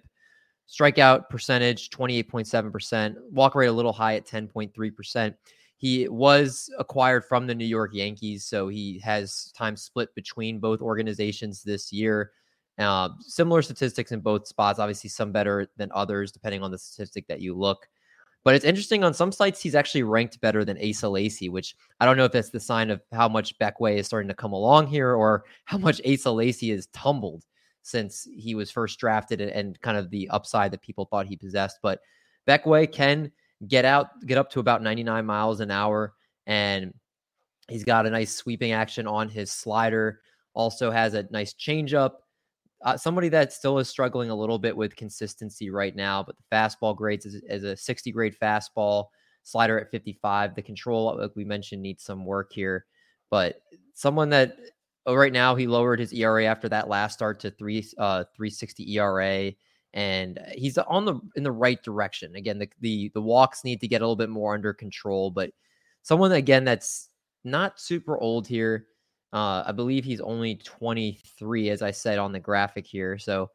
Strikeout 0.68 1.30
percentage 1.30 1.90
28.7%, 1.90 3.16
walk 3.32 3.56
rate 3.56 3.68
a 3.68 3.72
little 3.72 3.94
high 3.94 4.16
at 4.16 4.28
10.3%. 4.28 5.34
He 5.84 6.08
was 6.08 6.70
acquired 6.80 7.26
from 7.26 7.46
the 7.46 7.54
New 7.54 7.66
York 7.66 7.92
Yankees, 7.94 8.46
so 8.46 8.70
he 8.70 9.00
has 9.00 9.52
time 9.52 9.76
split 9.76 10.16
between 10.16 10.62
both 10.62 10.82
organizations 10.82 11.62
this 11.62 11.92
year. 11.92 12.32
Uh, 12.80 13.10
similar 13.20 13.62
statistics 13.62 14.14
in 14.14 14.22
both 14.22 14.48
spots, 14.48 14.80
obviously, 14.80 15.10
some 15.10 15.34
better 15.34 15.68
than 15.76 15.92
others, 15.94 16.32
depending 16.32 16.64
on 16.64 16.72
the 16.72 16.78
statistic 16.78 17.28
that 17.28 17.42
you 17.42 17.54
look. 17.54 17.86
But 18.46 18.56
it's 18.56 18.64
interesting 18.64 19.04
on 19.04 19.14
some 19.14 19.34
sites, 19.34 19.62
he's 19.62 19.76
actually 19.76 20.04
ranked 20.04 20.40
better 20.40 20.64
than 20.64 20.78
Asa 20.82 21.10
Lacy, 21.10 21.50
which 21.50 21.76
I 22.00 22.06
don't 22.06 22.16
know 22.16 22.24
if 22.24 22.32
that's 22.32 22.50
the 22.50 22.62
sign 22.62 22.90
of 22.90 23.02
how 23.12 23.28
much 23.28 23.60
Beck 23.60 23.82
Way 23.82 23.98
is 23.98 24.06
starting 24.06 24.30
to 24.30 24.34
come 24.34 24.54
along 24.54 24.88
here 24.88 25.14
or 25.14 25.44
how 25.66 25.80
much 25.80 26.00
Asa 26.10 26.32
Lacy 26.32 26.70
has 26.70 26.88
tumbled 26.94 27.44
since 27.82 28.26
he 28.34 28.56
was 28.56 28.72
first 28.72 29.00
drafted 29.00 29.42
and, 29.42 29.52
and 29.52 29.82
kind 29.82 29.98
of 29.98 30.10
the 30.12 30.30
upside 30.30 30.72
that 30.72 30.82
people 30.82 31.04
thought 31.04 31.28
he 31.28 31.36
possessed. 31.36 31.80
But 31.82 32.00
Beck 32.46 32.66
Way 32.66 32.88
can 32.88 33.34
get 33.68 33.86
out, 33.86 34.08
get 34.26 34.38
up 34.38 34.50
to 34.52 34.60
about 34.60 34.82
99 34.82 35.26
miles 35.26 35.60
an 35.60 35.72
hour, 35.72 36.14
and 36.46 36.94
he's 37.70 37.84
got 37.84 38.06
a 38.06 38.10
nice 38.10 38.34
sweeping 38.34 38.72
action 38.72 39.08
on 39.08 39.30
his 39.30 39.52
slider. 39.52 40.22
Also 40.54 40.92
has 40.92 41.14
a 41.14 41.26
nice 41.32 41.54
changeup. 41.54 42.12
Uh, 42.84 42.98
somebody 42.98 43.30
that 43.30 43.54
still 43.54 43.80
is 43.80 43.88
struggling 43.88 44.30
a 44.30 44.36
little 44.36 44.60
bit 44.60 44.76
with 44.76 44.96
consistency 44.96 45.70
right 45.70 45.96
now, 45.96 46.22
but 46.22 46.36
the 46.38 46.44
fastball 46.56 46.96
grades 46.96 47.26
is, 47.26 47.36
is 47.48 47.64
a 47.64 47.78
60 47.78 48.12
grade 48.12 48.36
fastball, 48.42 49.06
slider 49.44 49.80
at 49.80 49.90
55. 49.90 50.54
The 50.54 50.62
control, 50.62 51.16
like 51.18 51.32
we 51.36 51.46
mentioned, 51.46 51.82
needs 51.82 52.04
some 52.04 52.26
work 52.26 52.52
here, 52.52 52.86
but 53.30 53.62
someone 53.94 54.30
that 54.30 54.58
Oh, 55.06 55.16
right 55.16 55.34
now 55.34 55.56
he 55.56 55.68
lowered 55.68 56.00
his 56.00 56.14
ERA 56.14 56.46
after 56.46 56.70
that 56.70 56.88
last 56.88 57.14
start 57.14 57.40
to 57.42 57.52
three 57.52 57.86
uh 57.98 58.24
360 58.36 58.98
ERA 58.98 59.52
and 59.94 60.40
he's 60.54 60.78
on 60.78 61.06
the 61.06 61.20
in 61.36 61.44
the 61.44 61.52
right 61.52 61.82
direction. 61.84 62.36
Again, 62.36 62.58
the 62.58 62.70
the 62.82 63.12
the 63.14 63.22
walks 63.22 63.64
need 63.64 63.80
to 63.82 63.88
get 63.88 64.02
a 64.02 64.06
little 64.06 64.16
bit 64.16 64.30
more 64.30 64.54
under 64.54 64.74
control, 64.74 65.30
but 65.30 65.52
someone 66.02 66.32
again 66.32 66.64
that's 66.64 67.10
not 67.44 67.80
super 67.80 68.18
old 68.18 68.48
here. 68.48 68.88
Uh, 69.32 69.64
I 69.66 69.72
believe 69.72 70.04
he's 70.04 70.22
only 70.22 70.56
23, 70.64 71.70
as 71.70 71.82
I 71.82 71.90
said 71.90 72.20
on 72.20 72.32
the 72.32 72.40
graphic 72.40 72.86
here. 72.86 73.18
So 73.18 73.50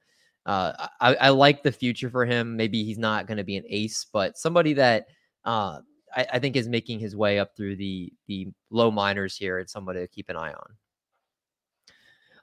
uh, 0.45 0.89
I, 1.01 1.15
I 1.15 1.29
like 1.29 1.63
the 1.63 1.71
future 1.71 2.11
for 2.11 2.27
him. 2.27 2.57
Maybe 2.57 2.83
he's 2.83 2.99
not 2.99 3.29
going 3.29 3.37
to 3.37 3.45
be 3.45 3.57
an 3.57 3.65
ace, 3.69 4.05
but 4.13 4.37
somebody 4.37 4.73
that 4.73 5.07
uh, 5.45 5.79
I, 6.17 6.27
I 6.35 6.39
think 6.41 6.57
is 6.57 6.69
making 6.69 6.99
his 6.99 7.15
way 7.15 7.39
up 7.39 7.57
through 7.57 7.77
the 7.77 8.13
the 8.27 8.49
low 8.71 8.91
minors 8.91 9.37
here 9.37 9.59
and 9.59 9.71
somebody 9.71 10.01
to 10.01 10.09
keep 10.09 10.29
an 10.29 10.37
eye 10.37 10.53
on. 10.53 10.75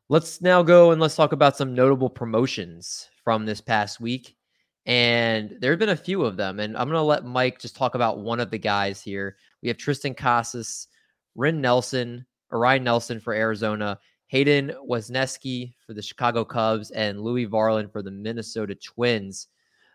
Let's 0.08 0.42
now 0.42 0.62
go 0.64 0.92
and 0.92 1.02
let's 1.02 1.16
talk 1.16 1.32
about 1.32 1.58
some 1.58 1.74
notable 1.74 2.10
promotions 2.10 3.10
from 3.26 3.46
this 3.46 3.60
past 3.60 4.00
week. 4.00 4.38
And 4.86 5.58
there 5.60 5.72
have 5.72 5.80
been 5.80 5.90
a 5.90 5.98
few 5.98 6.24
of 6.24 6.38
them. 6.38 6.62
And 6.62 6.78
I'm 6.78 6.88
going 6.88 6.96
to 6.96 7.02
let 7.02 7.26
Mike 7.26 7.60
just 7.60 7.76
talk 7.76 7.96
about 7.96 8.20
one 8.20 8.40
of 8.40 8.52
the 8.52 8.58
guys 8.58 9.02
here. 9.02 9.36
We 9.62 9.68
have 9.68 9.78
Triston 9.78 10.16
Casas, 10.16 10.88
Ryne 11.36 11.60
Nelson, 11.60 12.26
Orion 12.54 12.84
Nelson 12.84 13.20
for 13.20 13.34
Arizona, 13.34 14.00
Hayden 14.28 14.74
Wesneski 14.88 15.74
for 15.86 15.94
the 15.94 16.02
Chicago 16.02 16.46
Cubs, 16.46 16.92
and 16.92 17.20
Louie 17.20 17.48
Varland 17.48 17.92
for 17.92 18.02
the 18.02 18.12
Minnesota 18.12 18.76
Twins. 18.76 19.48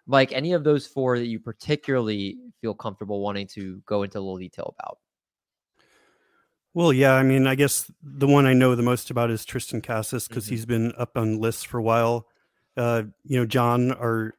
Mike, 0.06 0.32
any 0.32 0.52
of 0.52 0.64
those 0.64 0.86
four 0.86 1.18
that 1.18 1.26
you 1.26 1.38
particularly 1.38 2.38
feel 2.60 2.74
comfortable 2.74 3.20
wanting 3.20 3.46
to 3.46 3.80
go 3.86 4.02
into 4.02 4.18
a 4.18 4.20
little 4.20 4.38
detail 4.38 4.74
about? 4.78 4.98
Well, 6.74 6.92
yeah, 6.92 7.14
I 7.14 7.22
mean, 7.22 7.46
I 7.46 7.54
guess 7.54 7.90
the 8.02 8.26
one 8.26 8.46
I 8.46 8.52
know 8.52 8.74
the 8.74 8.82
most 8.82 9.10
about 9.10 9.30
is 9.30 9.44
Triston 9.44 9.82
Casas 9.82 10.28
because 10.28 10.44
mm-hmm. 10.44 10.54
he's 10.54 10.66
been 10.66 10.92
up 10.96 11.16
on 11.16 11.40
lists 11.40 11.64
for 11.64 11.78
a 11.78 11.82
while. 11.82 12.26
Uh, 12.76 13.04
you 13.24 13.38
know, 13.38 13.46
John, 13.46 13.92
our 13.92 14.34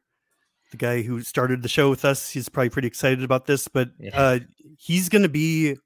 the 0.70 0.76
guy 0.76 1.02
who 1.02 1.20
started 1.22 1.62
the 1.62 1.68
show 1.68 1.90
with 1.90 2.04
us, 2.04 2.30
he's 2.30 2.48
probably 2.48 2.70
pretty 2.70 2.88
excited 2.88 3.22
about 3.22 3.46
this, 3.46 3.68
but 3.68 3.90
yeah. 3.98 4.18
uh, 4.18 4.38
he's 4.78 5.08
going 5.08 5.22
to 5.22 5.28
be 5.28 5.76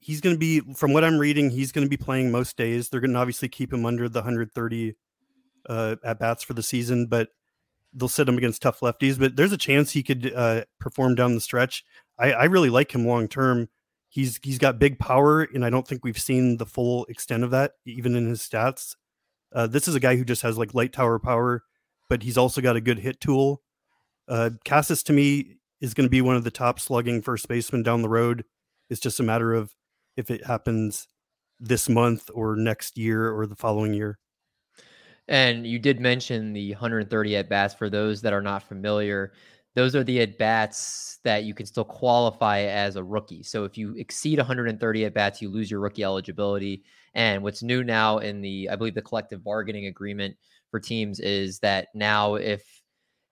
he's 0.00 0.20
going 0.20 0.34
to 0.34 0.38
be 0.38 0.60
from 0.74 0.92
what 0.92 1.04
I'm 1.04 1.18
reading, 1.18 1.50
he's 1.50 1.72
going 1.72 1.84
to 1.86 1.90
be 1.90 1.96
playing 1.96 2.30
most 2.30 2.56
days. 2.56 2.88
They're 2.88 3.00
going 3.00 3.12
to 3.12 3.18
obviously 3.18 3.48
keep 3.48 3.72
him 3.72 3.86
under 3.86 4.08
the 4.08 4.20
130 4.20 4.94
uh, 5.68 5.96
at 6.04 6.18
bats 6.18 6.44
for 6.44 6.54
the 6.54 6.62
season, 6.62 7.06
but 7.06 7.30
they'll 7.92 8.08
sit 8.08 8.28
him 8.28 8.38
against 8.38 8.62
tough 8.62 8.80
lefties. 8.80 9.18
But 9.18 9.36
there's 9.36 9.52
a 9.52 9.58
chance 9.58 9.90
he 9.90 10.02
could 10.02 10.32
uh, 10.34 10.64
perform 10.78 11.14
down 11.14 11.34
the 11.34 11.40
stretch. 11.40 11.84
I, 12.18 12.32
I 12.32 12.44
really 12.44 12.70
like 12.70 12.94
him 12.94 13.06
long 13.06 13.28
term. 13.28 13.68
He's 14.08 14.38
he's 14.42 14.58
got 14.58 14.78
big 14.78 14.98
power, 14.98 15.42
and 15.42 15.64
I 15.64 15.70
don't 15.70 15.86
think 15.86 16.04
we've 16.04 16.18
seen 16.18 16.56
the 16.56 16.66
full 16.66 17.04
extent 17.06 17.44
of 17.44 17.50
that 17.50 17.72
even 17.84 18.14
in 18.14 18.28
his 18.28 18.40
stats. 18.40 18.94
Uh, 19.54 19.66
this 19.66 19.88
is 19.88 19.94
a 19.94 20.00
guy 20.00 20.16
who 20.16 20.24
just 20.24 20.42
has 20.42 20.58
like 20.58 20.74
light 20.74 20.92
tower 20.92 21.18
power, 21.18 21.62
but 22.08 22.22
he's 22.22 22.38
also 22.38 22.60
got 22.60 22.76
a 22.76 22.80
good 22.80 22.98
hit 22.98 23.20
tool. 23.20 23.62
Uh, 24.28 24.50
Casas 24.64 25.02
to 25.04 25.12
me 25.12 25.56
is 25.80 25.94
going 25.94 26.06
to 26.06 26.10
be 26.10 26.20
one 26.20 26.36
of 26.36 26.44
the 26.44 26.50
top 26.50 26.80
slugging 26.80 27.22
first 27.22 27.48
basemen 27.48 27.82
down 27.82 28.02
the 28.02 28.08
road. 28.08 28.44
It's 28.90 29.00
just 29.00 29.20
a 29.20 29.22
matter 29.22 29.54
of 29.54 29.74
if 30.16 30.30
it 30.30 30.44
happens 30.46 31.08
this 31.60 31.88
month 31.88 32.30
or 32.32 32.56
next 32.56 32.96
year 32.98 33.30
or 33.32 33.46
the 33.46 33.56
following 33.56 33.94
year. 33.94 34.18
And 35.28 35.66
you 35.66 35.78
did 35.78 36.00
mention 36.00 36.52
the 36.52 36.72
130 36.72 37.36
at 37.36 37.48
bats 37.48 37.74
for 37.74 37.90
those 37.90 38.22
that 38.22 38.32
are 38.32 38.42
not 38.42 38.62
familiar. 38.62 39.32
Those 39.76 39.94
are 39.94 40.02
the 40.02 40.22
at 40.22 40.38
bats 40.38 41.18
that 41.22 41.44
you 41.44 41.52
can 41.52 41.66
still 41.66 41.84
qualify 41.84 42.60
as 42.60 42.96
a 42.96 43.04
rookie. 43.04 43.42
So 43.42 43.64
if 43.64 43.76
you 43.76 43.94
exceed 43.96 44.38
130 44.38 45.04
at 45.04 45.12
bats, 45.12 45.42
you 45.42 45.50
lose 45.50 45.70
your 45.70 45.80
rookie 45.80 46.02
eligibility. 46.02 46.82
And 47.14 47.42
what's 47.42 47.62
new 47.62 47.84
now 47.84 48.18
in 48.18 48.40
the, 48.40 48.70
I 48.70 48.76
believe, 48.76 48.94
the 48.94 49.02
collective 49.02 49.44
bargaining 49.44 49.84
agreement 49.84 50.34
for 50.70 50.80
teams 50.80 51.20
is 51.20 51.58
that 51.58 51.88
now 51.94 52.36
if 52.36 52.82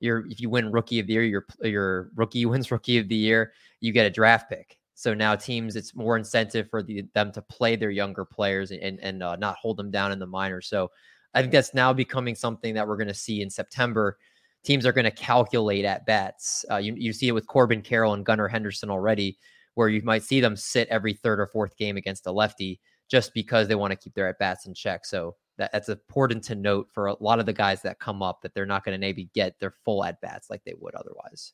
you're 0.00 0.26
if 0.26 0.38
you 0.38 0.50
win 0.50 0.70
rookie 0.70 1.00
of 1.00 1.06
the 1.06 1.14
year, 1.14 1.24
your 1.24 1.46
your 1.62 2.10
rookie 2.14 2.44
wins 2.46 2.70
rookie 2.70 2.98
of 2.98 3.08
the 3.08 3.16
year, 3.16 3.54
you 3.80 3.90
get 3.90 4.04
a 4.04 4.10
draft 4.10 4.50
pick. 4.50 4.76
So 4.94 5.14
now 5.14 5.34
teams, 5.34 5.76
it's 5.76 5.94
more 5.94 6.16
incentive 6.16 6.68
for 6.68 6.82
the, 6.82 7.04
them 7.14 7.32
to 7.32 7.42
play 7.42 7.74
their 7.74 7.90
younger 7.90 8.26
players 8.26 8.70
and 8.70 9.00
and 9.00 9.22
uh, 9.22 9.36
not 9.36 9.56
hold 9.56 9.78
them 9.78 9.90
down 9.90 10.12
in 10.12 10.18
the 10.18 10.26
minors. 10.26 10.68
So 10.68 10.90
I 11.32 11.40
think 11.40 11.52
that's 11.52 11.72
now 11.72 11.94
becoming 11.94 12.34
something 12.34 12.74
that 12.74 12.86
we're 12.86 12.98
going 12.98 13.08
to 13.08 13.14
see 13.14 13.40
in 13.40 13.48
September. 13.48 14.18
Teams 14.64 14.86
are 14.86 14.92
going 14.92 15.04
to 15.04 15.10
calculate 15.10 15.84
at 15.84 16.06
bats. 16.06 16.64
Uh, 16.70 16.76
you 16.76 16.94
you 16.96 17.12
see 17.12 17.28
it 17.28 17.32
with 17.32 17.46
Corbin 17.46 17.82
Carroll 17.82 18.14
and 18.14 18.24
Gunnar 18.24 18.48
Henderson 18.48 18.90
already, 18.90 19.38
where 19.74 19.88
you 19.88 20.02
might 20.02 20.22
see 20.22 20.40
them 20.40 20.56
sit 20.56 20.88
every 20.88 21.12
third 21.12 21.38
or 21.38 21.46
fourth 21.46 21.76
game 21.76 21.96
against 21.96 22.26
a 22.26 22.32
lefty 22.32 22.80
just 23.10 23.34
because 23.34 23.68
they 23.68 23.74
want 23.74 23.90
to 23.92 23.96
keep 23.96 24.14
their 24.14 24.28
at 24.28 24.38
bats 24.38 24.66
in 24.66 24.74
check. 24.74 25.04
So 25.04 25.36
that, 25.58 25.70
that's 25.72 25.88
important 25.88 26.42
to 26.44 26.54
note 26.54 26.88
for 26.92 27.06
a 27.06 27.16
lot 27.22 27.38
of 27.38 27.46
the 27.46 27.52
guys 27.52 27.82
that 27.82 28.00
come 28.00 28.22
up 28.22 28.42
that 28.42 28.54
they're 28.54 28.66
not 28.66 28.84
going 28.84 28.94
to 28.94 29.00
maybe 29.00 29.28
get 29.34 29.58
their 29.60 29.74
full 29.84 30.04
at 30.04 30.20
bats 30.20 30.50
like 30.50 30.64
they 30.64 30.74
would 30.80 30.94
otherwise. 30.94 31.52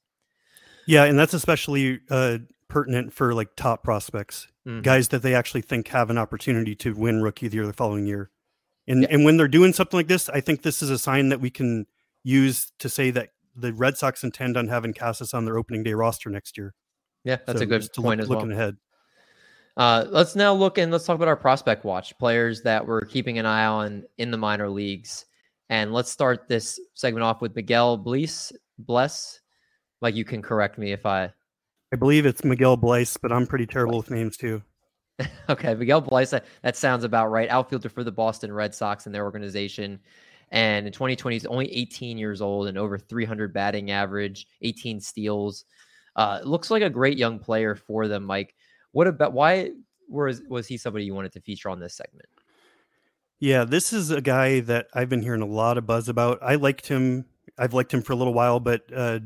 Yeah, 0.86 1.04
and 1.04 1.18
that's 1.18 1.34
especially 1.34 2.00
uh, 2.10 2.38
pertinent 2.68 3.12
for 3.12 3.34
like 3.34 3.54
top 3.56 3.84
prospects, 3.84 4.48
mm-hmm. 4.66 4.80
guys 4.80 5.08
that 5.08 5.22
they 5.22 5.34
actually 5.34 5.62
think 5.62 5.88
have 5.88 6.10
an 6.10 6.18
opportunity 6.18 6.74
to 6.76 6.94
win 6.94 7.22
Rookie 7.22 7.46
of 7.46 7.52
the 7.52 7.56
Year 7.56 7.66
the 7.66 7.72
following 7.72 8.06
year. 8.06 8.30
And 8.88 9.02
yeah. 9.02 9.08
and 9.10 9.24
when 9.24 9.36
they're 9.36 9.48
doing 9.48 9.72
something 9.72 9.98
like 9.98 10.08
this, 10.08 10.28
I 10.28 10.40
think 10.40 10.62
this 10.62 10.82
is 10.82 10.90
a 10.90 10.98
sign 10.98 11.28
that 11.28 11.40
we 11.40 11.50
can 11.50 11.86
use 12.22 12.72
to 12.78 12.88
say 12.88 13.10
that 13.10 13.30
the 13.56 13.72
Red 13.72 13.96
Sox 13.96 14.24
intend 14.24 14.56
on 14.56 14.68
having 14.68 14.94
Casas 14.94 15.34
on 15.34 15.44
their 15.44 15.58
opening 15.58 15.82
day 15.82 15.94
roster 15.94 16.30
next 16.30 16.56
year. 16.56 16.74
Yeah, 17.24 17.36
that's 17.46 17.58
so 17.58 17.64
a 17.64 17.66
good 17.66 17.88
point 17.96 18.20
look, 18.20 18.24
as 18.24 18.28
well. 18.28 18.38
Looking 18.38 18.52
ahead. 18.52 18.76
Uh, 19.76 20.06
let's 20.08 20.34
now 20.36 20.52
look 20.52 20.78
and 20.78 20.90
let's 20.90 21.04
talk 21.04 21.16
about 21.16 21.28
our 21.28 21.36
prospect 21.36 21.84
watch 21.84 22.16
players 22.18 22.62
that 22.62 22.86
we're 22.86 23.04
keeping 23.04 23.38
an 23.38 23.46
eye 23.46 23.66
on 23.66 24.04
in 24.18 24.30
the 24.30 24.36
minor 24.36 24.68
leagues. 24.68 25.26
And 25.68 25.92
let's 25.92 26.10
start 26.10 26.48
this 26.48 26.80
segment 26.94 27.22
off 27.22 27.40
with 27.40 27.54
Miguel 27.54 27.96
Bleis. 27.96 28.52
Bless, 28.78 29.40
like 30.00 30.14
you 30.14 30.24
can 30.24 30.42
correct 30.42 30.78
me 30.78 30.92
if 30.92 31.06
I. 31.06 31.32
I 31.92 31.96
believe 31.96 32.26
it's 32.26 32.44
Miguel 32.44 32.76
Bleis, 32.76 33.16
but 33.20 33.32
I'm 33.32 33.46
pretty 33.46 33.66
terrible 33.66 33.98
with 33.98 34.10
names 34.10 34.36
too. 34.36 34.62
okay, 35.48 35.74
Miguel 35.74 36.02
Bleis. 36.02 36.30
That, 36.30 36.46
that 36.62 36.76
sounds 36.76 37.04
about 37.04 37.30
right. 37.30 37.48
Outfielder 37.48 37.88
for 37.88 38.04
the 38.04 38.12
Boston 38.12 38.52
Red 38.52 38.74
Sox 38.74 39.06
and 39.06 39.14
their 39.14 39.24
organization. 39.24 40.00
And 40.50 40.86
in 40.86 40.92
2020, 40.92 41.36
he's 41.36 41.46
only 41.46 41.72
18 41.72 42.18
years 42.18 42.40
old 42.40 42.66
and 42.66 42.76
over 42.76 42.98
300 42.98 43.52
batting 43.52 43.90
average, 43.90 44.46
18 44.62 45.00
steals. 45.00 45.64
Uh, 46.16 46.40
looks 46.42 46.70
like 46.70 46.82
a 46.82 46.90
great 46.90 47.16
young 47.16 47.38
player 47.38 47.74
for 47.74 48.08
them, 48.08 48.24
Mike. 48.24 48.54
What 48.92 49.06
about 49.06 49.32
why 49.32 49.70
was 50.08 50.42
was 50.48 50.66
he 50.66 50.76
somebody 50.76 51.04
you 51.04 51.14
wanted 51.14 51.32
to 51.32 51.40
feature 51.40 51.70
on 51.70 51.78
this 51.78 51.94
segment? 51.94 52.26
Yeah, 53.38 53.64
this 53.64 53.92
is 53.92 54.10
a 54.10 54.20
guy 54.20 54.60
that 54.60 54.88
I've 54.92 55.08
been 55.08 55.22
hearing 55.22 55.40
a 55.40 55.46
lot 55.46 55.78
of 55.78 55.86
buzz 55.86 56.08
about. 56.08 56.40
I 56.42 56.56
liked 56.56 56.88
him. 56.88 57.24
I've 57.56 57.72
liked 57.72 57.94
him 57.94 58.02
for 58.02 58.12
a 58.12 58.16
little 58.16 58.34
while, 58.34 58.60
but 58.60 58.82
uh, 58.94 59.20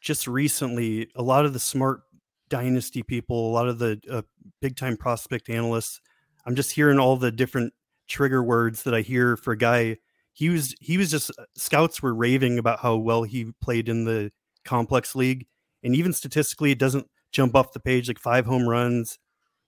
just 0.00 0.26
recently, 0.26 1.08
a 1.14 1.22
lot 1.22 1.44
of 1.44 1.52
the 1.52 1.58
smart 1.58 2.02
dynasty 2.48 3.02
people, 3.02 3.50
a 3.50 3.52
lot 3.52 3.68
of 3.68 3.78
the 3.78 4.00
uh, 4.10 4.22
big 4.62 4.76
time 4.76 4.96
prospect 4.96 5.50
analysts, 5.50 6.00
I'm 6.46 6.54
just 6.54 6.72
hearing 6.72 6.98
all 6.98 7.16
the 7.16 7.32
different 7.32 7.74
trigger 8.06 8.42
words 8.42 8.82
that 8.84 8.94
I 8.94 9.00
hear 9.00 9.36
for 9.36 9.52
a 9.52 9.58
guy. 9.58 9.98
He 10.34 10.50
was 10.50 10.74
he 10.80 10.98
was 10.98 11.10
just 11.10 11.30
uh, 11.30 11.44
scouts 11.56 12.02
were 12.02 12.14
raving 12.14 12.58
about 12.58 12.80
how 12.80 12.96
well 12.96 13.22
he 13.22 13.52
played 13.62 13.88
in 13.88 14.04
the 14.04 14.30
complex 14.64 15.14
league, 15.14 15.46
and 15.82 15.94
even 15.94 16.12
statistically, 16.12 16.72
it 16.72 16.78
doesn't 16.78 17.06
jump 17.32 17.54
off 17.54 17.72
the 17.72 17.80
page 17.80 18.08
like 18.08 18.18
five 18.18 18.44
home 18.44 18.68
runs, 18.68 19.18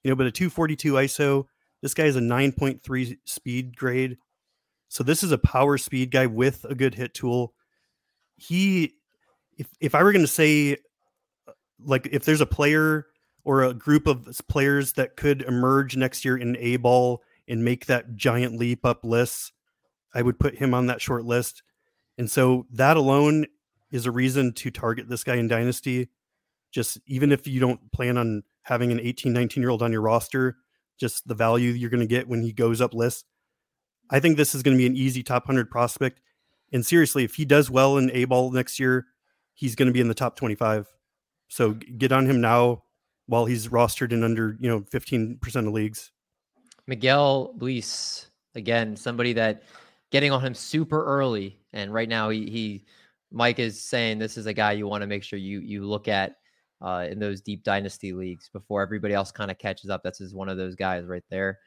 you 0.02 0.10
know, 0.10 0.16
but 0.16 0.26
a 0.26 0.30
242 0.30 0.92
ISO. 0.94 1.44
This 1.82 1.94
guy 1.94 2.04
is 2.04 2.16
a 2.16 2.20
9.3 2.20 3.16
speed 3.24 3.76
grade. 3.76 4.16
So 4.88 5.04
this 5.04 5.22
is 5.22 5.32
a 5.32 5.38
power 5.38 5.76
speed 5.78 6.10
guy 6.10 6.26
with 6.26 6.64
a 6.64 6.74
good 6.74 6.94
hit 6.94 7.12
tool. 7.12 7.54
He, 8.36 8.94
if, 9.58 9.66
if 9.80 9.94
I 9.94 10.02
were 10.02 10.12
going 10.12 10.24
to 10.24 10.30
say, 10.30 10.78
uh, 11.46 11.52
like, 11.84 12.08
if 12.10 12.24
there's 12.24 12.40
a 12.40 12.46
player 12.46 13.06
or 13.44 13.64
a 13.64 13.74
group 13.74 14.06
of 14.06 14.28
players 14.48 14.92
that 14.94 15.16
could 15.16 15.42
emerge 15.42 15.96
next 15.96 16.24
year 16.24 16.36
in 16.36 16.56
A 16.58 16.76
ball 16.76 17.22
and 17.48 17.64
make 17.64 17.86
that 17.86 18.14
giant 18.14 18.58
leap 18.58 18.84
up 18.84 19.04
lists, 19.04 19.52
I 20.16 20.22
would 20.22 20.38
put 20.38 20.56
him 20.56 20.72
on 20.72 20.86
that 20.86 21.02
short 21.02 21.26
list. 21.26 21.62
And 22.16 22.30
so 22.30 22.66
that 22.72 22.96
alone 22.96 23.44
is 23.92 24.06
a 24.06 24.10
reason 24.10 24.54
to 24.54 24.70
target 24.70 25.10
this 25.10 25.22
guy 25.22 25.36
in 25.36 25.46
Dynasty. 25.46 26.08
Just 26.72 26.98
even 27.06 27.30
if 27.32 27.46
you 27.46 27.60
don't 27.60 27.92
plan 27.92 28.16
on 28.16 28.42
having 28.62 28.90
an 28.92 28.98
18 28.98 29.32
19 29.34 29.62
year 29.62 29.68
old 29.68 29.82
on 29.82 29.92
your 29.92 30.00
roster 30.00 30.56
just 30.98 31.28
the 31.28 31.34
value 31.34 31.70
you're 31.72 31.90
going 31.90 32.00
to 32.00 32.06
get 32.06 32.26
when 32.26 32.42
he 32.42 32.50
goes 32.50 32.80
up 32.80 32.94
list. 32.94 33.26
I 34.08 34.18
think 34.18 34.38
this 34.38 34.54
is 34.54 34.62
going 34.62 34.74
to 34.74 34.80
be 34.80 34.86
an 34.86 34.96
easy 34.96 35.22
top 35.22 35.46
100 35.46 35.70
prospect. 35.70 36.22
And 36.72 36.84
seriously 36.84 37.22
if 37.22 37.34
he 37.34 37.44
does 37.44 37.70
well 37.70 37.98
in 37.98 38.10
a 38.12 38.24
ball 38.24 38.50
next 38.50 38.80
year 38.80 39.06
he's 39.52 39.74
going 39.74 39.86
to 39.86 39.92
be 39.92 40.00
in 40.00 40.08
the 40.08 40.14
top 40.14 40.36
25 40.36 40.86
so 41.48 41.72
get 41.72 42.10
on 42.10 42.24
him 42.24 42.40
now 42.40 42.84
while 43.26 43.44
he's 43.44 43.68
rostered 43.68 44.12
in 44.12 44.24
under 44.24 44.56
you 44.58 44.68
know 44.70 44.80
15% 44.80 45.56
of 45.56 45.72
leagues. 45.74 46.10
Miguel 46.86 47.54
luis 47.58 48.30
again 48.54 48.96
somebody 48.96 49.34
that 49.34 49.62
getting 50.10 50.32
on 50.32 50.40
him 50.40 50.54
super 50.54 51.04
early 51.04 51.58
and 51.72 51.92
right 51.92 52.08
now 52.08 52.28
he, 52.28 52.48
he 52.50 52.84
mike 53.30 53.58
is 53.58 53.80
saying 53.80 54.18
this 54.18 54.36
is 54.36 54.46
a 54.46 54.52
guy 54.52 54.72
you 54.72 54.86
want 54.86 55.02
to 55.02 55.06
make 55.06 55.22
sure 55.22 55.38
you 55.38 55.60
you 55.60 55.84
look 55.84 56.08
at 56.08 56.36
uh, 56.82 57.06
in 57.10 57.18
those 57.18 57.40
deep 57.40 57.62
dynasty 57.62 58.12
leagues 58.12 58.48
before 58.52 58.82
everybody 58.82 59.14
else 59.14 59.32
kind 59.32 59.50
of 59.50 59.58
catches 59.58 59.90
up. 59.90 60.02
That's 60.02 60.18
just 60.18 60.34
one 60.34 60.48
of 60.48 60.56
those 60.56 60.74
guys 60.74 61.04
right 61.04 61.24
there. 61.30 61.58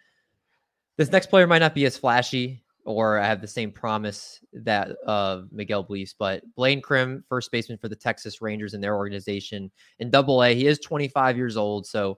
This 0.97 1.11
next 1.11 1.27
player 1.27 1.47
might 1.47 1.59
not 1.59 1.73
be 1.73 1.85
as 1.85 1.97
flashy 1.97 2.61
or 2.85 3.19
have 3.19 3.41
the 3.41 3.47
same 3.47 3.71
promise 3.71 4.39
that 4.53 4.91
of 5.05 5.47
Miguel 5.51 5.83
Bleis, 5.83 6.13
but 6.17 6.43
Blaine 6.55 6.81
Crim, 6.81 7.23
first 7.29 7.51
baseman 7.51 7.77
for 7.77 7.87
the 7.87 7.95
Texas 7.95 8.41
Rangers 8.41 8.73
in 8.73 8.81
their 8.81 8.95
organization 8.95 9.71
in 9.99 10.09
Double 10.09 10.43
A, 10.43 10.55
he 10.55 10.67
is 10.67 10.79
25 10.79 11.37
years 11.37 11.57
old, 11.57 11.85
so 11.85 12.17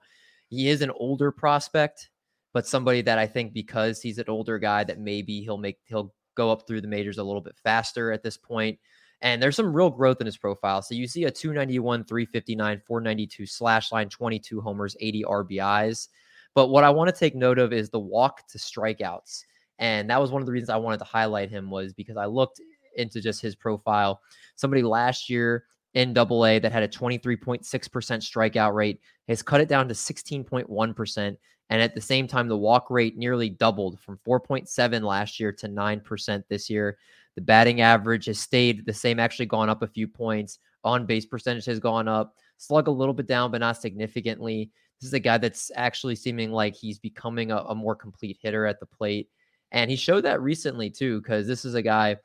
he 0.49 0.69
is 0.69 0.81
an 0.81 0.91
older 0.91 1.31
prospect, 1.31 2.09
but 2.53 2.67
somebody 2.67 3.01
that 3.01 3.17
I 3.17 3.27
think 3.27 3.53
because 3.53 4.01
he's 4.01 4.17
an 4.17 4.25
older 4.27 4.60
guy 4.60 4.84
that 4.84 5.00
maybe 5.00 5.41
he'll 5.41 5.58
make 5.58 5.79
he'll 5.86 6.13
go 6.36 6.51
up 6.51 6.67
through 6.67 6.81
the 6.81 6.88
majors 6.88 7.17
a 7.17 7.24
little 7.24 7.41
bit 7.41 7.58
faster 7.63 8.12
at 8.12 8.24
this 8.24 8.38
point. 8.38 8.79
And 9.22 9.41
there's 9.41 9.55
some 9.55 9.74
real 9.74 9.89
growth 9.89 10.20
in 10.20 10.25
his 10.25 10.38
profile. 10.38 10.81
So 10.81 10.96
you 10.96 11.08
see 11.08 11.25
a 11.25 11.31
291, 11.31 12.05
359, 12.05 12.81
492 12.88 13.46
slash 13.46 13.91
line, 13.91 14.10
22 14.10 14.62
homers, 14.62 14.96
80 15.00 15.24
RBIs. 15.24 16.08
But 16.55 16.67
what 16.67 16.84
I 16.84 16.89
want 16.89 17.13
to 17.13 17.20
take 17.20 17.36
note 17.36 17.60
of 17.60 17.72
is 17.72 17.89
the 17.89 18.00
walk 18.00 18.48
to 18.48 18.58
strikeouts. 18.58 19.43
And 19.77 20.10
that 20.10 20.20
was 20.20 20.31
one 20.31 20.41
of 20.41 20.46
the 20.46 20.51
reasons 20.51 20.70
I 20.70 20.77
wanted 20.77 21.00
to 21.00 21.05
highlight 21.05 21.50
him 21.50 21.70
was 21.70 21.93
because 21.93 22.17
I 22.17 22.25
looked 22.25 22.62
into 22.96 23.22
just 23.22 23.41
his 23.41 23.55
profile. 23.55 24.22
Somebody 24.55 24.81
last 24.81 25.29
year 25.29 25.65
in 25.93 26.13
double 26.13 26.46
A 26.46 26.60
that 26.60 26.72
had 26.72 26.84
a 26.84 26.88
23.6% 26.88 27.62
strikeout 27.62 28.74
rate 28.74 29.01
has 29.27 29.41
cut 29.41 29.62
it 29.62 29.67
down 29.67 29.88
to 29.88 29.93
16.1%. 29.93 31.38
And 31.71 31.81
at 31.81 31.95
the 31.95 32.01
same 32.01 32.27
time, 32.27 32.49
the 32.49 32.57
walk 32.57 32.91
rate 32.91 33.17
nearly 33.17 33.49
doubled 33.49 33.99
from 34.01 34.19
4.7 34.27 35.01
last 35.03 35.39
year 35.39 35.53
to 35.53 35.69
9% 35.69 36.43
this 36.49 36.69
year. 36.69 36.97
The 37.35 37.41
batting 37.41 37.79
average 37.79 38.25
has 38.25 38.39
stayed 38.39 38.85
the 38.85 38.93
same, 38.93 39.19
actually 39.19 39.45
gone 39.45 39.69
up 39.69 39.81
a 39.81 39.87
few 39.87 40.05
points. 40.05 40.59
On 40.83 41.05
base 41.05 41.25
percentage 41.25 41.65
has 41.65 41.79
gone 41.79 42.09
up. 42.09 42.35
Slug 42.57 42.89
a 42.89 42.91
little 42.91 43.13
bit 43.13 43.25
down, 43.25 43.51
but 43.51 43.61
not 43.61 43.81
significantly. 43.81 44.69
This 44.99 45.07
is 45.07 45.13
a 45.13 45.19
guy 45.19 45.37
that's 45.37 45.71
actually 45.75 46.15
seeming 46.15 46.51
like 46.51 46.75
he's 46.75 46.99
becoming 46.99 47.51
a, 47.51 47.57
a 47.57 47.73
more 47.73 47.95
complete 47.95 48.37
hitter 48.41 48.65
at 48.65 48.81
the 48.81 48.85
plate. 48.85 49.29
And 49.71 49.89
he 49.89 49.95
showed 49.95 50.25
that 50.25 50.41
recently 50.41 50.89
too, 50.89 51.21
because 51.21 51.47
this 51.47 51.63
is 51.63 51.75
a 51.75 51.81
guy 51.81 52.17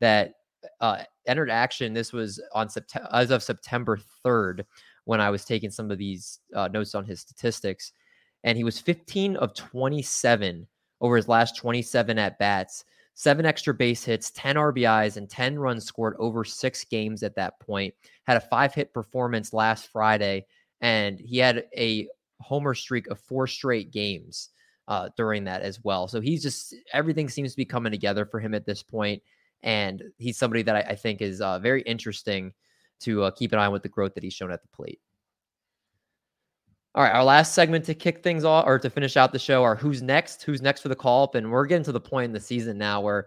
that 0.00 0.32
uh, 0.80 1.02
entered 1.26 1.50
action. 1.50 1.92
This 1.92 2.14
was 2.14 2.42
on 2.54 2.70
September 2.70 3.08
as 3.12 3.30
of 3.30 3.42
September 3.42 3.98
3rd 4.24 4.64
when 5.04 5.20
I 5.20 5.28
was 5.28 5.44
taking 5.44 5.70
some 5.70 5.90
of 5.90 5.98
these 5.98 6.40
uh, 6.54 6.68
notes 6.68 6.94
on 6.94 7.04
his 7.04 7.20
statistics. 7.20 7.92
And 8.44 8.56
he 8.56 8.64
was 8.64 8.78
15 8.78 9.36
of 9.36 9.54
27 9.54 10.66
over 11.00 11.16
his 11.16 11.28
last 11.28 11.56
27 11.56 12.18
at 12.18 12.38
bats, 12.38 12.84
seven 13.14 13.46
extra 13.46 13.74
base 13.74 14.04
hits, 14.04 14.30
10 14.30 14.56
RBIs, 14.56 15.16
and 15.16 15.28
10 15.28 15.58
runs 15.58 15.84
scored 15.84 16.14
over 16.18 16.44
six 16.44 16.84
games 16.84 17.22
at 17.22 17.34
that 17.36 17.58
point. 17.60 17.94
Had 18.26 18.36
a 18.36 18.40
five 18.40 18.74
hit 18.74 18.92
performance 18.92 19.52
last 19.52 19.88
Friday, 19.88 20.46
and 20.80 21.18
he 21.18 21.38
had 21.38 21.64
a 21.76 22.08
homer 22.40 22.74
streak 22.74 23.06
of 23.08 23.18
four 23.18 23.46
straight 23.46 23.90
games 23.90 24.50
uh, 24.88 25.08
during 25.16 25.44
that 25.44 25.62
as 25.62 25.82
well. 25.82 26.08
So 26.08 26.20
he's 26.20 26.42
just 26.42 26.74
everything 26.92 27.28
seems 27.28 27.52
to 27.52 27.56
be 27.56 27.64
coming 27.64 27.92
together 27.92 28.26
for 28.26 28.40
him 28.40 28.54
at 28.54 28.66
this 28.66 28.82
point, 28.82 29.22
and 29.62 30.02
he's 30.18 30.36
somebody 30.36 30.62
that 30.62 30.76
I, 30.76 30.80
I 30.80 30.94
think 30.94 31.22
is 31.22 31.40
uh, 31.40 31.58
very 31.58 31.82
interesting 31.82 32.52
to 33.00 33.24
uh, 33.24 33.30
keep 33.30 33.52
an 33.52 33.58
eye 33.58 33.66
on 33.66 33.72
with 33.72 33.82
the 33.82 33.88
growth 33.88 34.14
that 34.14 34.22
he's 34.22 34.34
shown 34.34 34.52
at 34.52 34.62
the 34.62 34.68
plate. 34.68 35.00
All 36.96 37.02
right, 37.02 37.12
our 37.12 37.24
last 37.24 37.54
segment 37.54 37.84
to 37.86 37.94
kick 37.94 38.22
things 38.22 38.44
off 38.44 38.68
or 38.68 38.78
to 38.78 38.88
finish 38.88 39.16
out 39.16 39.32
the 39.32 39.38
show 39.38 39.64
are 39.64 39.74
who's 39.74 40.00
next, 40.00 40.44
who's 40.44 40.62
next 40.62 40.80
for 40.80 40.88
the 40.88 40.94
call 40.94 41.24
up, 41.24 41.34
and 41.34 41.50
we're 41.50 41.66
getting 41.66 41.84
to 41.84 41.92
the 41.92 42.00
point 42.00 42.26
in 42.26 42.32
the 42.32 42.38
season 42.38 42.78
now 42.78 43.00
where 43.00 43.26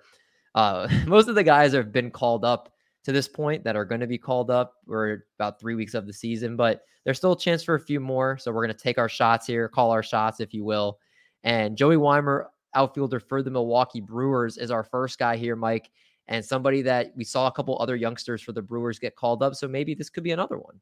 uh, 0.55 0.87
most 1.05 1.27
of 1.27 1.35
the 1.35 1.43
guys 1.43 1.73
have 1.73 1.91
been 1.91 2.09
called 2.09 2.45
up 2.45 2.73
to 3.03 3.11
this 3.11 3.27
point 3.27 3.65
that 3.65 3.75
are 3.75 3.83
going 3.83 3.99
to 3.99 4.07
be 4.07 4.17
called 4.17 4.49
up. 4.49 4.75
We're 4.85 5.25
about 5.37 5.59
three 5.59 5.75
weeks 5.75 5.95
of 5.95 6.07
the 6.07 6.13
season, 6.13 6.55
but 6.55 6.83
there's 7.03 7.17
still 7.17 7.33
a 7.33 7.39
chance 7.39 7.61
for 7.61 7.75
a 7.75 7.79
few 7.79 7.99
more. 7.99 8.37
So 8.37 8.53
we're 8.53 8.65
going 8.65 8.75
to 8.75 8.83
take 8.83 8.97
our 8.97 9.09
shots 9.09 9.45
here, 9.45 9.67
call 9.67 9.91
our 9.91 10.03
shots, 10.03 10.39
if 10.39 10.53
you 10.53 10.63
will. 10.63 10.99
And 11.43 11.75
Joey 11.75 11.97
Wiemer, 11.97 12.45
outfielder 12.73 13.19
for 13.19 13.43
the 13.43 13.51
Milwaukee 13.51 14.01
Brewers, 14.01 14.57
is 14.57 14.71
our 14.71 14.85
first 14.85 15.19
guy 15.19 15.35
here, 15.35 15.57
Mike, 15.57 15.89
and 16.29 16.43
somebody 16.43 16.81
that 16.83 17.11
we 17.17 17.25
saw 17.25 17.47
a 17.47 17.51
couple 17.51 17.77
other 17.81 17.97
youngsters 17.97 18.41
for 18.41 18.53
the 18.53 18.61
Brewers 18.61 18.97
get 18.97 19.17
called 19.17 19.43
up. 19.43 19.55
So 19.55 19.67
maybe 19.67 19.93
this 19.93 20.09
could 20.09 20.23
be 20.23 20.31
another 20.31 20.57
one. 20.57 20.79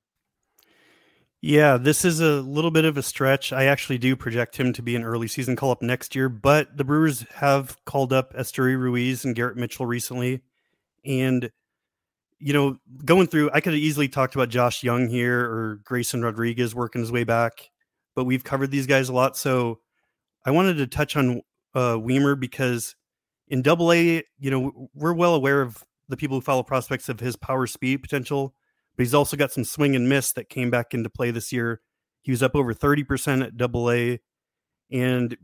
Yeah, 1.48 1.78
this 1.78 2.04
is 2.04 2.22
a 2.22 2.42
little 2.42 2.72
bit 2.72 2.86
of 2.86 2.98
a 2.98 3.04
stretch. 3.04 3.54
I 3.54 3.66
actually 3.66 4.00
do 4.00 4.16
project 4.16 4.58
him 4.58 4.74
to 4.74 4.82
be 4.82 4.96
an 4.96 5.04
early 5.04 5.28
season 5.28 5.56
call 5.56 5.70
up 5.70 5.84
next 5.84 6.16
year, 6.16 6.28
but 6.28 6.76
the 6.76 6.84
Brewers 6.84 7.24
have 7.36 7.78
called 7.86 8.12
up 8.12 8.34
Esteury 8.34 8.76
Ruiz 8.76 9.24
and 9.24 9.36
Garrett 9.36 9.56
Mitchell 9.56 9.86
recently. 9.86 10.42
And, 11.06 11.52
you 12.40 12.52
know, 12.52 12.80
going 13.06 13.28
through, 13.28 13.52
I 13.54 13.60
could 13.62 13.74
have 13.74 13.80
easily 13.80 14.08
talked 14.08 14.34
about 14.34 14.50
Josh 14.50 14.82
Jung 14.82 15.08
here 15.08 15.40
or 15.40 15.82
Grayson 15.84 16.24
Rodriguez 16.24 16.74
working 16.74 17.02
his 17.02 17.12
way 17.12 17.24
back, 17.24 17.70
but 18.16 18.24
we've 18.24 18.44
covered 18.44 18.72
these 18.72 18.88
guys 18.88 19.10
a 19.10 19.14
lot. 19.14 19.38
So 19.38 19.82
I 20.46 20.50
wanted 20.50 20.78
to 20.78 20.88
touch 20.88 21.16
on 21.16 21.44
uh, 21.76 21.94
Wiemer 21.94 22.40
because 22.40 22.96
in 23.50 23.62
Double 23.62 23.92
A, 23.92 24.24
you 24.40 24.50
know, 24.50 24.90
we're 24.96 25.14
well 25.14 25.36
aware 25.36 25.62
of 25.62 25.84
the 26.10 26.18
people 26.18 26.38
who 26.38 26.42
follow 26.42 26.64
prospects 26.64 27.08
of 27.08 27.20
his 27.20 27.36
power 27.36 27.68
speed 27.68 27.98
potential, 27.98 28.56
but 28.96 29.04
he's 29.04 29.14
also 29.14 29.38
got 29.38 29.52
some 29.52 29.64
swing 29.64 29.96
and 29.96 30.10
miss 30.10 30.32
that 30.34 30.50
came 30.50 30.70
back 30.70 30.94
into 30.94 31.10
play 31.10 31.32
this 31.32 31.52
year. 31.52 31.82
He 32.22 32.32
was 32.32 32.42
up 32.42 32.56
over 32.56 32.74
30% 32.74 33.46
at 33.46 33.58
Double 33.58 33.92
A, 33.92 34.20
and 34.92 35.38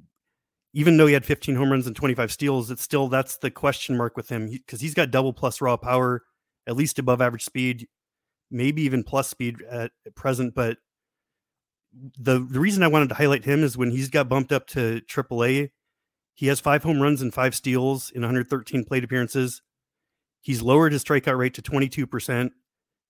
even 0.73 0.97
though 0.97 1.07
he 1.07 1.13
had 1.13 1.25
15 1.25 1.55
home 1.55 1.71
runs 1.71 1.87
and 1.87 1.95
25 1.95 2.31
steals, 2.31 2.71
it's 2.71 2.81
still 2.81 3.07
that's 3.07 3.37
the 3.37 3.51
question 3.51 3.97
mark 3.97 4.15
with 4.15 4.29
him 4.29 4.49
because 4.49 4.79
he, 4.81 4.87
he's 4.87 4.93
got 4.93 5.11
double 5.11 5.33
plus 5.33 5.61
raw 5.61 5.77
power, 5.77 6.23
at 6.65 6.75
least 6.75 6.97
above 6.97 7.21
average 7.21 7.43
speed, 7.43 7.87
maybe 8.49 8.81
even 8.83 9.03
plus 9.03 9.27
speed 9.27 9.57
at 9.69 9.91
present, 10.15 10.55
but 10.55 10.77
the 11.93 12.39
the 12.39 12.59
reason 12.59 12.83
I 12.83 12.87
wanted 12.87 13.09
to 13.09 13.15
highlight 13.15 13.45
him 13.45 13.63
is 13.63 13.77
when 13.77 13.91
he's 13.91 14.09
got 14.09 14.29
bumped 14.29 14.51
up 14.51 14.67
to 14.67 15.01
AAA, 15.01 15.71
he 16.33 16.47
has 16.47 16.59
five 16.59 16.83
home 16.83 17.01
runs 17.01 17.21
and 17.21 17.33
five 17.33 17.53
steals 17.53 18.11
in 18.11 18.21
113 18.21 18.85
plate 18.85 19.03
appearances. 19.03 19.61
He's 20.41 20.61
lowered 20.61 20.93
his 20.93 21.03
strikeout 21.03 21.37
rate 21.37 21.53
to 21.55 21.61
22%. 21.61 22.51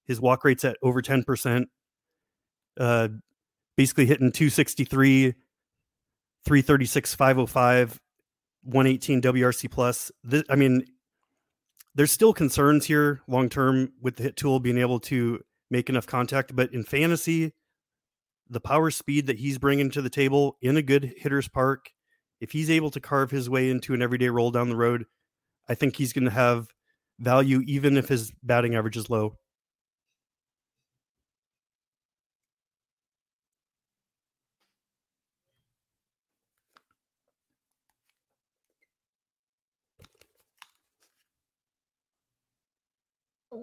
His 0.05 0.19
walk 0.19 0.43
rate's 0.43 0.65
at 0.65 0.77
over 0.81 1.01
10%. 1.01 1.65
Uh, 2.79 3.09
basically 3.77 4.05
hitting 4.05 4.31
263, 4.31 5.33
336, 6.45 7.15
505, 7.15 7.99
118 8.63 9.21
WRC 9.21 9.71
plus. 9.71 10.11
This, 10.23 10.43
I 10.49 10.55
mean, 10.55 10.85
there's 11.95 12.11
still 12.11 12.33
concerns 12.33 12.85
here 12.85 13.21
long 13.27 13.49
term 13.49 13.91
with 14.01 14.15
the 14.15 14.23
hit 14.23 14.37
tool 14.37 14.59
being 14.59 14.77
able 14.77 14.99
to 15.01 15.41
make 15.69 15.89
enough 15.89 16.07
contact, 16.07 16.55
but 16.55 16.73
in 16.73 16.83
fantasy, 16.83 17.53
the 18.49 18.59
power 18.59 18.91
speed 18.91 19.27
that 19.27 19.39
he's 19.39 19.57
bringing 19.57 19.89
to 19.91 20.01
the 20.01 20.09
table 20.09 20.57
in 20.61 20.77
a 20.77 20.81
good 20.81 21.13
hitter's 21.17 21.47
park, 21.47 21.91
if 22.39 22.51
he's 22.51 22.69
able 22.69 22.91
to 22.91 22.99
carve 22.99 23.31
his 23.31 23.49
way 23.49 23.69
into 23.69 23.93
an 23.93 24.01
everyday 24.01 24.29
role 24.29 24.51
down 24.51 24.69
the 24.69 24.75
road, 24.75 25.05
I 25.69 25.75
think 25.75 25.95
he's 25.95 26.11
going 26.11 26.25
to 26.25 26.31
have 26.31 26.67
value 27.19 27.61
even 27.65 27.97
if 27.97 28.09
his 28.09 28.31
batting 28.43 28.75
average 28.75 28.97
is 28.97 29.09
low. 29.09 29.37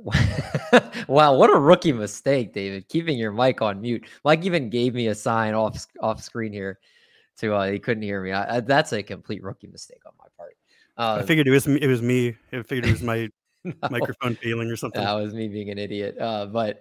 wow, 1.08 1.34
what 1.34 1.50
a 1.50 1.58
rookie 1.58 1.92
mistake, 1.92 2.52
David. 2.52 2.88
Keeping 2.88 3.18
your 3.18 3.32
mic 3.32 3.62
on 3.62 3.80
mute. 3.80 4.06
Mike 4.24 4.44
even 4.44 4.70
gave 4.70 4.94
me 4.94 5.08
a 5.08 5.14
sign 5.14 5.54
off 5.54 5.86
off 6.00 6.22
screen 6.22 6.52
here 6.52 6.78
to 7.38 7.54
uh 7.54 7.70
he 7.70 7.78
couldn't 7.78 8.02
hear 8.02 8.22
me. 8.22 8.32
I, 8.32 8.56
I, 8.56 8.60
that's 8.60 8.92
a 8.92 9.02
complete 9.02 9.42
rookie 9.42 9.68
mistake 9.68 10.00
on 10.06 10.12
my 10.18 10.26
part. 10.36 10.56
Uh, 10.96 11.22
I 11.22 11.26
figured 11.26 11.46
it 11.46 11.50
was 11.50 11.66
it 11.66 11.86
was 11.86 12.02
me. 12.02 12.36
I 12.52 12.62
figured 12.62 12.86
it 12.86 12.92
was 12.92 13.02
my 13.02 13.28
no, 13.64 13.74
microphone 13.90 14.34
failing 14.36 14.70
or 14.70 14.76
something. 14.76 15.02
That 15.02 15.12
was 15.14 15.34
me 15.34 15.48
being 15.48 15.70
an 15.70 15.78
idiot. 15.78 16.16
Uh, 16.18 16.46
but 16.46 16.80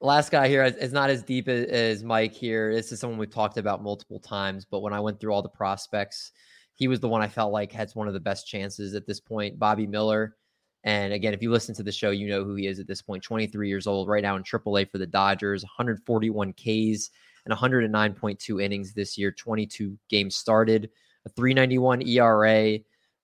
last 0.00 0.30
guy 0.30 0.48
here 0.48 0.64
is 0.64 0.92
not 0.92 1.10
as 1.10 1.22
deep 1.22 1.48
as, 1.48 1.66
as 1.66 2.04
Mike 2.04 2.32
here. 2.32 2.74
This 2.74 2.92
is 2.92 3.00
someone 3.00 3.18
we've 3.18 3.30
talked 3.30 3.56
about 3.56 3.82
multiple 3.82 4.18
times. 4.18 4.64
But 4.64 4.80
when 4.80 4.92
I 4.92 5.00
went 5.00 5.20
through 5.20 5.32
all 5.32 5.42
the 5.42 5.48
prospects, 5.48 6.32
he 6.74 6.88
was 6.88 7.00
the 7.00 7.08
one 7.08 7.22
I 7.22 7.28
felt 7.28 7.52
like 7.52 7.72
had 7.72 7.90
one 7.92 8.08
of 8.08 8.14
the 8.14 8.20
best 8.20 8.46
chances 8.46 8.94
at 8.94 9.06
this 9.06 9.20
point. 9.20 9.58
Bobby 9.58 9.86
Miller 9.86 10.36
and 10.84 11.12
again, 11.12 11.34
if 11.34 11.42
you 11.42 11.50
listen 11.50 11.74
to 11.74 11.82
the 11.82 11.92
show, 11.92 12.10
you 12.10 12.28
know 12.28 12.42
who 12.42 12.54
he 12.54 12.66
is 12.66 12.78
at 12.78 12.86
this 12.86 13.02
point 13.02 13.22
23 13.22 13.68
years 13.68 13.86
old, 13.86 14.08
right 14.08 14.22
now 14.22 14.36
in 14.36 14.42
AAA 14.42 14.90
for 14.90 14.98
the 14.98 15.06
Dodgers, 15.06 15.62
141 15.62 16.52
Ks 16.54 17.10
and 17.44 17.54
109.2 17.54 18.62
innings 18.62 18.92
this 18.94 19.18
year, 19.18 19.30
22 19.30 19.98
games 20.08 20.36
started, 20.36 20.90
a 21.26 21.28
391 21.30 22.02
ERA, 22.06 22.78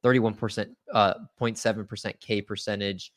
31%, 0.05 0.69
uh, 0.93 1.15
0.7% 1.41 2.21
K 2.21 2.43
percentage. 2.43 3.13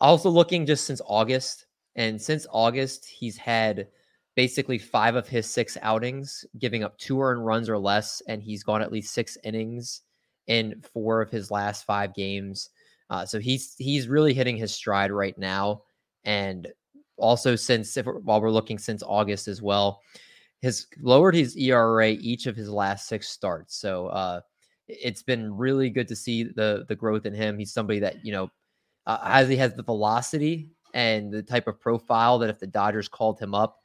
Also 0.00 0.30
looking 0.30 0.64
just 0.64 0.84
since 0.84 1.00
August. 1.06 1.66
And 1.96 2.20
since 2.20 2.46
August, 2.50 3.04
he's 3.06 3.36
had 3.36 3.88
basically 4.36 4.78
five 4.78 5.16
of 5.16 5.28
his 5.28 5.50
six 5.50 5.76
outings, 5.82 6.44
giving 6.58 6.84
up 6.84 6.96
two 6.98 7.20
earned 7.20 7.44
runs 7.44 7.68
or 7.68 7.78
less, 7.78 8.22
and 8.28 8.42
he's 8.42 8.62
gone 8.62 8.80
at 8.80 8.92
least 8.92 9.12
six 9.12 9.36
innings 9.44 10.02
in 10.46 10.82
four 10.92 11.20
of 11.20 11.30
his 11.30 11.50
last 11.50 11.84
five 11.84 12.14
games. 12.14 12.70
Uh, 13.10 13.26
so 13.26 13.38
he's 13.38 13.74
he's 13.76 14.08
really 14.08 14.32
hitting 14.32 14.56
his 14.56 14.72
stride 14.72 15.10
right 15.10 15.36
now, 15.36 15.82
and 16.24 16.68
also 17.16 17.56
since 17.56 17.96
if, 17.96 18.06
while 18.06 18.40
we're 18.40 18.50
looking 18.50 18.78
since 18.78 19.02
August 19.04 19.48
as 19.48 19.60
well, 19.60 20.00
has 20.62 20.86
lowered 21.02 21.34
his 21.34 21.56
ERA 21.56 22.10
each 22.10 22.46
of 22.46 22.56
his 22.56 22.70
last 22.70 23.08
six 23.08 23.28
starts. 23.28 23.76
So 23.76 24.06
uh, 24.08 24.40
it's 24.86 25.22
been 25.22 25.56
really 25.56 25.90
good 25.90 26.08
to 26.08 26.16
see 26.16 26.44
the 26.44 26.84
the 26.88 26.94
growth 26.94 27.26
in 27.26 27.34
him. 27.34 27.58
He's 27.58 27.72
somebody 27.72 27.98
that 27.98 28.24
you 28.24 28.32
know 28.32 28.50
uh, 29.06 29.18
as 29.24 29.48
he 29.48 29.56
has 29.56 29.74
the 29.74 29.82
velocity 29.82 30.70
and 30.94 31.32
the 31.32 31.42
type 31.42 31.66
of 31.66 31.80
profile 31.80 32.38
that 32.38 32.50
if 32.50 32.58
the 32.58 32.66
Dodgers 32.66 33.08
called 33.08 33.40
him 33.40 33.54
up, 33.54 33.80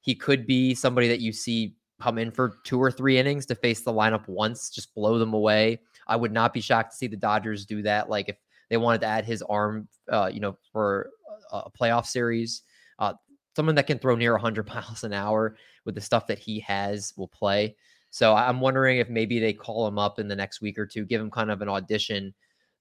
he 0.00 0.14
could 0.14 0.46
be 0.46 0.74
somebody 0.74 1.08
that 1.08 1.20
you 1.20 1.32
see 1.32 1.76
come 2.00 2.18
in 2.18 2.30
for 2.30 2.58
two 2.64 2.82
or 2.82 2.90
three 2.90 3.18
innings 3.18 3.46
to 3.46 3.54
face 3.54 3.80
the 3.82 3.92
lineup 3.92 4.26
once, 4.28 4.68
just 4.68 4.94
blow 4.94 5.18
them 5.18 5.32
away. 5.32 5.80
I 6.06 6.16
would 6.16 6.32
not 6.32 6.52
be 6.52 6.60
shocked 6.60 6.90
to 6.90 6.96
see 6.96 7.06
the 7.06 7.16
Dodgers 7.16 7.64
do 7.64 7.82
that. 7.82 8.10
Like 8.10 8.28
if 8.28 8.36
they 8.70 8.76
wanted 8.76 9.00
to 9.02 9.06
add 9.06 9.24
his 9.24 9.42
arm, 9.42 9.88
uh, 10.10 10.30
you 10.32 10.40
know, 10.40 10.56
for 10.72 11.10
a 11.52 11.70
playoff 11.70 12.06
series. 12.06 12.62
Uh, 12.98 13.14
someone 13.56 13.74
that 13.74 13.86
can 13.86 13.98
throw 13.98 14.16
near 14.16 14.32
100 14.32 14.66
miles 14.74 15.04
an 15.04 15.12
hour 15.12 15.56
with 15.84 15.94
the 15.94 16.00
stuff 16.00 16.26
that 16.26 16.38
he 16.38 16.60
has 16.60 17.12
will 17.16 17.28
play. 17.28 17.76
So 18.10 18.34
I'm 18.34 18.60
wondering 18.60 18.98
if 18.98 19.08
maybe 19.08 19.40
they 19.40 19.52
call 19.52 19.88
him 19.88 19.98
up 19.98 20.18
in 20.18 20.28
the 20.28 20.36
next 20.36 20.60
week 20.60 20.78
or 20.78 20.86
two, 20.86 21.04
give 21.04 21.20
him 21.20 21.30
kind 21.30 21.50
of 21.50 21.62
an 21.62 21.68
audition 21.68 22.32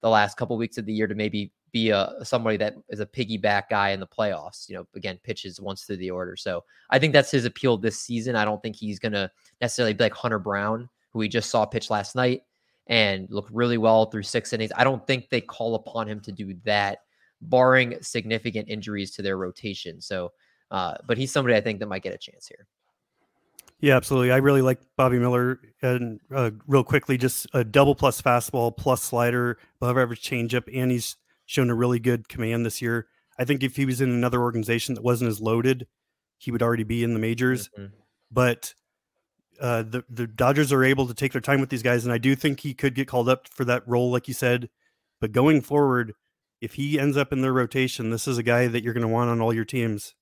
the 0.01 0.09
last 0.09 0.37
couple 0.37 0.57
weeks 0.57 0.77
of 0.77 0.85
the 0.85 0.93
year 0.93 1.07
to 1.07 1.15
maybe 1.15 1.51
be 1.71 1.89
a 1.89 2.13
somebody 2.23 2.55
that 2.57 2.75
is 2.89 2.99
a 2.99 3.05
piggyback 3.05 3.63
guy 3.69 3.89
in 3.89 3.99
the 3.99 4.05
playoffs. 4.05 4.69
You 4.69 4.75
know, 4.75 4.87
again, 4.95 5.19
pitches 5.23 5.59
once 5.59 5.85
through 5.85 5.97
the 5.97 6.11
order. 6.11 6.35
So 6.35 6.63
I 6.91 6.99
think 6.99 7.13
that's 7.13 7.31
his 7.31 7.45
appeal 7.45 7.77
this 7.77 7.99
season. 7.99 8.35
I 8.35 8.45
don't 8.45 8.61
think 8.61 8.75
he's 8.75 8.99
gonna 8.99 9.31
necessarily 9.59 9.93
be 9.93 10.03
like 10.03 10.13
Hunter 10.13 10.37
Brown, 10.37 10.87
who 11.11 11.19
we 11.19 11.27
just 11.27 11.49
saw 11.49 11.65
pitch 11.65 11.89
last 11.89 12.15
night 12.15 12.43
and 12.87 13.27
look 13.29 13.47
really 13.51 13.77
well 13.77 14.05
through 14.05 14.23
six 14.23 14.53
innings. 14.53 14.71
I 14.75 14.83
don't 14.83 15.05
think 15.07 15.29
they 15.29 15.41
call 15.41 15.75
upon 15.75 16.07
him 16.07 16.19
to 16.21 16.31
do 16.31 16.55
that, 16.65 16.99
barring 17.41 17.97
significant 18.01 18.69
injuries 18.69 19.11
to 19.15 19.21
their 19.21 19.37
rotation. 19.37 20.01
So, 20.01 20.31
uh, 20.71 20.95
but 21.07 21.17
he's 21.17 21.31
somebody 21.31 21.55
I 21.55 21.61
think 21.61 21.79
that 21.79 21.87
might 21.87 22.03
get 22.03 22.13
a 22.13 22.17
chance 22.17 22.47
here. 22.47 22.67
Yeah, 23.79 23.97
absolutely. 23.97 24.31
I 24.31 24.37
really 24.37 24.61
like 24.61 24.79
Bobby 24.95 25.19
Miller. 25.19 25.59
And 25.81 26.21
uh, 26.33 26.51
real 26.67 26.85
quickly, 26.85 27.17
just 27.17 27.47
a 27.53 27.65
double 27.65 27.95
plus 27.95 28.21
fastball 28.21 28.75
plus 28.75 29.01
slider, 29.01 29.57
above 29.81 29.97
average 29.97 30.21
changeup, 30.21 30.69
and 30.73 30.89
he's 30.89 31.17
shown 31.45 31.69
a 31.69 31.75
really 31.75 31.99
good 31.99 32.29
command 32.29 32.65
this 32.65 32.81
year. 32.81 33.07
I 33.37 33.43
think 33.43 33.61
if 33.61 33.75
he 33.75 33.85
was 33.85 33.99
in 33.99 34.09
another 34.09 34.41
organization 34.41 34.95
that 34.95 35.03
wasn't 35.03 35.29
as 35.29 35.41
loaded, 35.41 35.87
he 36.37 36.49
would 36.51 36.61
already 36.61 36.83
be 36.83 37.03
in 37.03 37.13
the 37.13 37.19
majors. 37.19 37.69
Mm-hmm. 37.77 37.93
But 38.31 38.73
uh, 39.59 39.83
the 39.83 40.03
the 40.09 40.27
Dodgers 40.27 40.71
are 40.71 40.83
able 40.83 41.07
to 41.07 41.13
take 41.13 41.31
their 41.31 41.41
time 41.41 41.59
with 41.59 41.69
these 41.69 41.83
guys, 41.83 42.03
and 42.03 42.13
I 42.13 42.17
do 42.17 42.35
think 42.35 42.59
he 42.59 42.73
could 42.73 42.95
get 42.95 43.07
called 43.07 43.29
up 43.29 43.47
for 43.47 43.65
that 43.65 43.87
role, 43.87 44.11
like 44.11 44.27
you 44.27 44.33
said. 44.33 44.69
But 45.21 45.31
going 45.31 45.61
forward, 45.61 46.13
if 46.61 46.73
he 46.73 46.99
ends 46.99 47.17
up 47.17 47.31
in 47.31 47.41
their 47.41 47.53
rotation, 47.53 48.09
this 48.09 48.27
is 48.27 48.37
a 48.37 48.43
guy 48.43 48.67
that 48.67 48.83
you're 48.83 48.93
going 48.93 49.07
to 49.07 49.13
want 49.13 49.29
on 49.29 49.41
all 49.41 49.53
your 49.53 49.65
teams. 49.65 50.15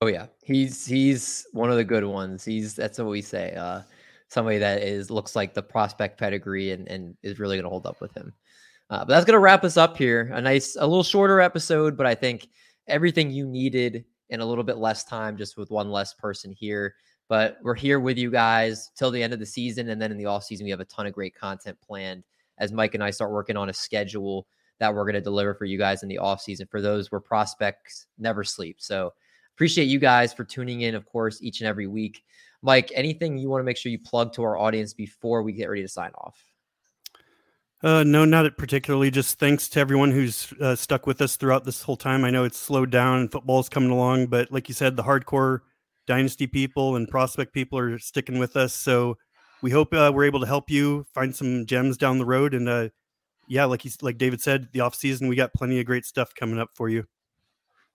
Oh 0.00 0.06
yeah, 0.06 0.26
he's 0.42 0.86
he's 0.86 1.46
one 1.52 1.70
of 1.70 1.76
the 1.76 1.84
good 1.84 2.04
ones. 2.04 2.44
He's 2.44 2.74
that's 2.74 2.98
what 2.98 3.08
we 3.08 3.22
say. 3.22 3.54
Uh, 3.54 3.82
somebody 4.28 4.58
that 4.58 4.82
is 4.82 5.10
looks 5.10 5.34
like 5.34 5.54
the 5.54 5.62
prospect 5.62 6.18
pedigree 6.18 6.70
and 6.72 6.86
and 6.88 7.16
is 7.22 7.38
really 7.38 7.56
going 7.56 7.64
to 7.64 7.70
hold 7.70 7.86
up 7.86 8.00
with 8.00 8.14
him. 8.14 8.32
Uh, 8.90 9.00
but 9.00 9.08
that's 9.08 9.24
going 9.24 9.34
to 9.34 9.40
wrap 9.40 9.64
us 9.64 9.76
up 9.76 9.96
here. 9.96 10.30
A 10.32 10.40
nice, 10.40 10.76
a 10.76 10.86
little 10.86 11.02
shorter 11.02 11.40
episode, 11.40 11.96
but 11.96 12.06
I 12.06 12.14
think 12.14 12.48
everything 12.86 13.30
you 13.30 13.46
needed 13.46 14.04
in 14.30 14.40
a 14.40 14.46
little 14.46 14.64
bit 14.64 14.78
less 14.78 15.04
time, 15.04 15.36
just 15.36 15.56
with 15.56 15.70
one 15.70 15.90
less 15.90 16.14
person 16.14 16.52
here. 16.52 16.94
But 17.28 17.58
we're 17.62 17.74
here 17.74 18.00
with 18.00 18.16
you 18.16 18.30
guys 18.30 18.90
till 18.96 19.10
the 19.10 19.22
end 19.22 19.32
of 19.32 19.38
the 19.38 19.46
season. 19.46 19.90
And 19.90 20.00
then 20.00 20.10
in 20.10 20.16
the 20.16 20.26
off 20.26 20.44
season, 20.44 20.64
we 20.64 20.70
have 20.70 20.80
a 20.80 20.86
ton 20.86 21.06
of 21.06 21.12
great 21.12 21.34
content 21.34 21.78
planned 21.80 22.24
as 22.58 22.72
Mike 22.72 22.94
and 22.94 23.04
I 23.04 23.10
start 23.10 23.30
working 23.30 23.56
on 23.56 23.68
a 23.68 23.74
schedule 23.74 24.46
that 24.80 24.94
we're 24.94 25.04
going 25.04 25.14
to 25.14 25.20
deliver 25.20 25.54
for 25.54 25.64
you 25.64 25.78
guys 25.78 26.02
in 26.02 26.08
the 26.08 26.18
off 26.18 26.40
season 26.40 26.66
for 26.70 26.80
those 26.80 27.10
where 27.10 27.20
prospects 27.20 28.06
never 28.18 28.44
sleep. 28.44 28.76
So 28.78 29.12
appreciate 29.54 29.86
you 29.86 29.98
guys 29.98 30.32
for 30.32 30.44
tuning 30.44 30.82
in, 30.82 30.94
of 30.94 31.04
course, 31.04 31.42
each 31.42 31.60
and 31.60 31.68
every 31.68 31.86
week. 31.86 32.22
Mike, 32.62 32.90
anything 32.94 33.38
you 33.38 33.48
want 33.48 33.60
to 33.60 33.64
make 33.64 33.76
sure 33.76 33.92
you 33.92 33.98
plug 33.98 34.32
to 34.34 34.42
our 34.42 34.56
audience 34.56 34.94
before 34.94 35.42
we 35.42 35.52
get 35.52 35.68
ready 35.68 35.82
to 35.82 35.88
sign 35.88 36.10
off? 36.14 36.42
Uh, 37.82 38.02
no, 38.02 38.24
not 38.24 38.56
particularly. 38.56 39.10
Just 39.10 39.38
thanks 39.38 39.68
to 39.68 39.80
everyone 39.80 40.10
who's 40.10 40.52
uh, 40.60 40.74
stuck 40.74 41.06
with 41.06 41.20
us 41.20 41.36
throughout 41.36 41.64
this 41.64 41.82
whole 41.82 41.96
time. 41.96 42.24
I 42.24 42.30
know 42.30 42.42
it's 42.42 42.58
slowed 42.58 42.90
down 42.90 43.20
and 43.20 43.30
football's 43.30 43.68
coming 43.68 43.90
along, 43.90 44.26
but 44.26 44.50
like 44.50 44.68
you 44.68 44.74
said, 44.74 44.96
the 44.96 45.04
hardcore 45.04 45.60
dynasty 46.08 46.46
people 46.46 46.96
and 46.96 47.06
prospect 47.06 47.52
people 47.52 47.78
are 47.78 47.98
sticking 47.98 48.38
with 48.38 48.56
us. 48.56 48.74
So 48.74 49.18
we 49.62 49.70
hope 49.70 49.92
uh, 49.92 50.10
we're 50.12 50.24
able 50.24 50.40
to 50.40 50.46
help 50.46 50.70
you 50.70 51.06
find 51.14 51.36
some 51.36 51.66
gems 51.66 51.96
down 51.96 52.18
the 52.18 52.24
road. 52.24 52.54
And 52.54 52.68
uh, 52.68 52.88
yeah, 53.46 53.66
like 53.66 53.82
he's 53.82 54.02
like 54.02 54.18
David 54.18 54.40
said, 54.40 54.68
the 54.72 54.80
off 54.80 54.94
season 54.94 55.28
we 55.28 55.36
got 55.36 55.52
plenty 55.54 55.78
of 55.78 55.86
great 55.86 56.04
stuff 56.04 56.34
coming 56.34 56.58
up 56.58 56.70
for 56.74 56.88
you. 56.88 57.04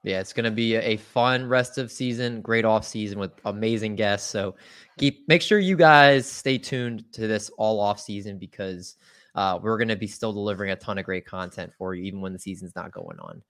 Yeah, 0.03 0.19
it's 0.19 0.33
going 0.33 0.43
to 0.43 0.51
be 0.51 0.75
a 0.75 0.97
fun 0.97 1.47
rest 1.47 1.77
of 1.77 1.89
season, 1.89 2.41
great 2.41 2.65
off 2.65 2.85
season 2.85 3.19
with 3.19 3.31
amazing 3.45 3.95
guests. 3.95 4.29
So 4.29 4.55
keep 4.97 5.27
make 5.27 5.41
sure 5.41 5.59
you 5.59 5.77
guys 5.77 6.29
stay 6.29 6.57
tuned 6.57 7.05
to 7.13 7.27
this 7.27 7.49
all 7.57 7.79
off 7.79 7.99
season 7.99 8.37
because 8.37 8.97
uh, 9.33 9.59
we're 9.61 9.77
going 9.77 9.87
to 9.87 9.95
be 9.95 10.07
still 10.07 10.33
delivering 10.33 10.71
a 10.71 10.75
ton 10.75 10.97
of 10.97 11.05
great 11.05 11.25
content 11.25 11.71
for 11.77 11.95
you, 11.95 12.03
even 12.03 12.21
when 12.21 12.33
the 12.33 12.39
season's 12.39 12.75
not 12.75 12.91
going 12.91 13.17
on. 13.19 13.41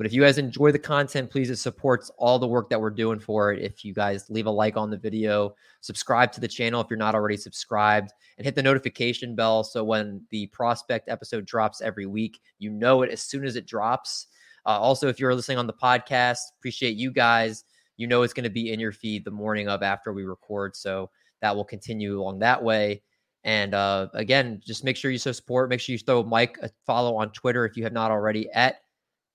But 0.00 0.06
if 0.06 0.14
you 0.14 0.22
guys 0.22 0.38
enjoy 0.38 0.72
the 0.72 0.78
content, 0.78 1.28
please, 1.28 1.50
it 1.50 1.56
supports 1.56 2.10
all 2.16 2.38
the 2.38 2.46
work 2.46 2.70
that 2.70 2.80
we're 2.80 2.88
doing 2.88 3.18
for 3.18 3.52
it. 3.52 3.62
If 3.62 3.84
you 3.84 3.92
guys 3.92 4.30
leave 4.30 4.46
a 4.46 4.50
like 4.50 4.78
on 4.78 4.88
the 4.88 4.96
video, 4.96 5.54
subscribe 5.82 6.32
to 6.32 6.40
the 6.40 6.48
channel 6.48 6.80
if 6.80 6.86
you're 6.88 6.96
not 6.96 7.14
already 7.14 7.36
subscribed, 7.36 8.10
and 8.38 8.46
hit 8.46 8.54
the 8.54 8.62
notification 8.62 9.34
bell 9.34 9.62
so 9.62 9.84
when 9.84 10.22
the 10.30 10.46
prospect 10.46 11.10
episode 11.10 11.44
drops 11.44 11.82
every 11.82 12.06
week, 12.06 12.40
you 12.58 12.70
know 12.70 13.02
it 13.02 13.10
as 13.10 13.20
soon 13.20 13.44
as 13.44 13.56
it 13.56 13.66
drops. 13.66 14.28
Uh, 14.64 14.70
also, 14.80 15.06
if 15.06 15.20
you're 15.20 15.34
listening 15.34 15.58
on 15.58 15.66
the 15.66 15.74
podcast, 15.74 16.38
appreciate 16.58 16.96
you 16.96 17.10
guys. 17.10 17.66
You 17.98 18.06
know 18.06 18.22
it's 18.22 18.32
going 18.32 18.44
to 18.44 18.48
be 18.48 18.72
in 18.72 18.80
your 18.80 18.92
feed 18.92 19.26
the 19.26 19.30
morning 19.30 19.68
of 19.68 19.82
after 19.82 20.14
we 20.14 20.24
record. 20.24 20.76
So 20.76 21.10
that 21.42 21.54
will 21.54 21.66
continue 21.66 22.18
along 22.18 22.38
that 22.38 22.64
way. 22.64 23.02
And 23.44 23.74
uh, 23.74 24.08
again, 24.14 24.62
just 24.64 24.82
make 24.82 24.96
sure 24.96 25.10
you 25.10 25.18
show 25.18 25.32
support. 25.32 25.68
Make 25.68 25.80
sure 25.80 25.92
you 25.92 25.98
throw 25.98 26.22
Mike 26.22 26.56
a 26.62 26.70
follow 26.86 27.16
on 27.16 27.32
Twitter 27.32 27.66
if 27.66 27.76
you 27.76 27.84
have 27.84 27.92
not 27.92 28.10
already 28.10 28.48
at 28.52 28.76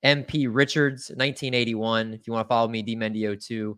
MP 0.06 0.48
Richards 0.50 1.10
1981. 1.10 2.14
If 2.14 2.28
you 2.28 2.34
want 2.34 2.46
to 2.46 2.48
follow 2.48 2.68
me, 2.68 2.84
DMendio2, 2.84 3.76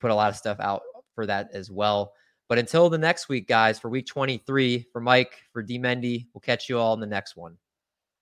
put 0.00 0.10
a 0.10 0.14
lot 0.14 0.28
of 0.28 0.36
stuff 0.36 0.58
out 0.60 0.82
for 1.14 1.24
that 1.26 1.50
as 1.52 1.70
well. 1.70 2.12
But 2.48 2.58
until 2.58 2.90
the 2.90 2.98
next 2.98 3.28
week, 3.28 3.46
guys, 3.46 3.78
for 3.78 3.88
week 3.88 4.06
23, 4.06 4.86
for 4.92 5.00
Mike, 5.00 5.40
for 5.52 5.62
D 5.62 5.78
Mendy, 5.78 6.26
we'll 6.34 6.40
catch 6.40 6.68
you 6.68 6.78
all 6.78 6.94
in 6.94 7.00
the 7.00 7.06
next 7.06 7.36
one. 7.36 7.56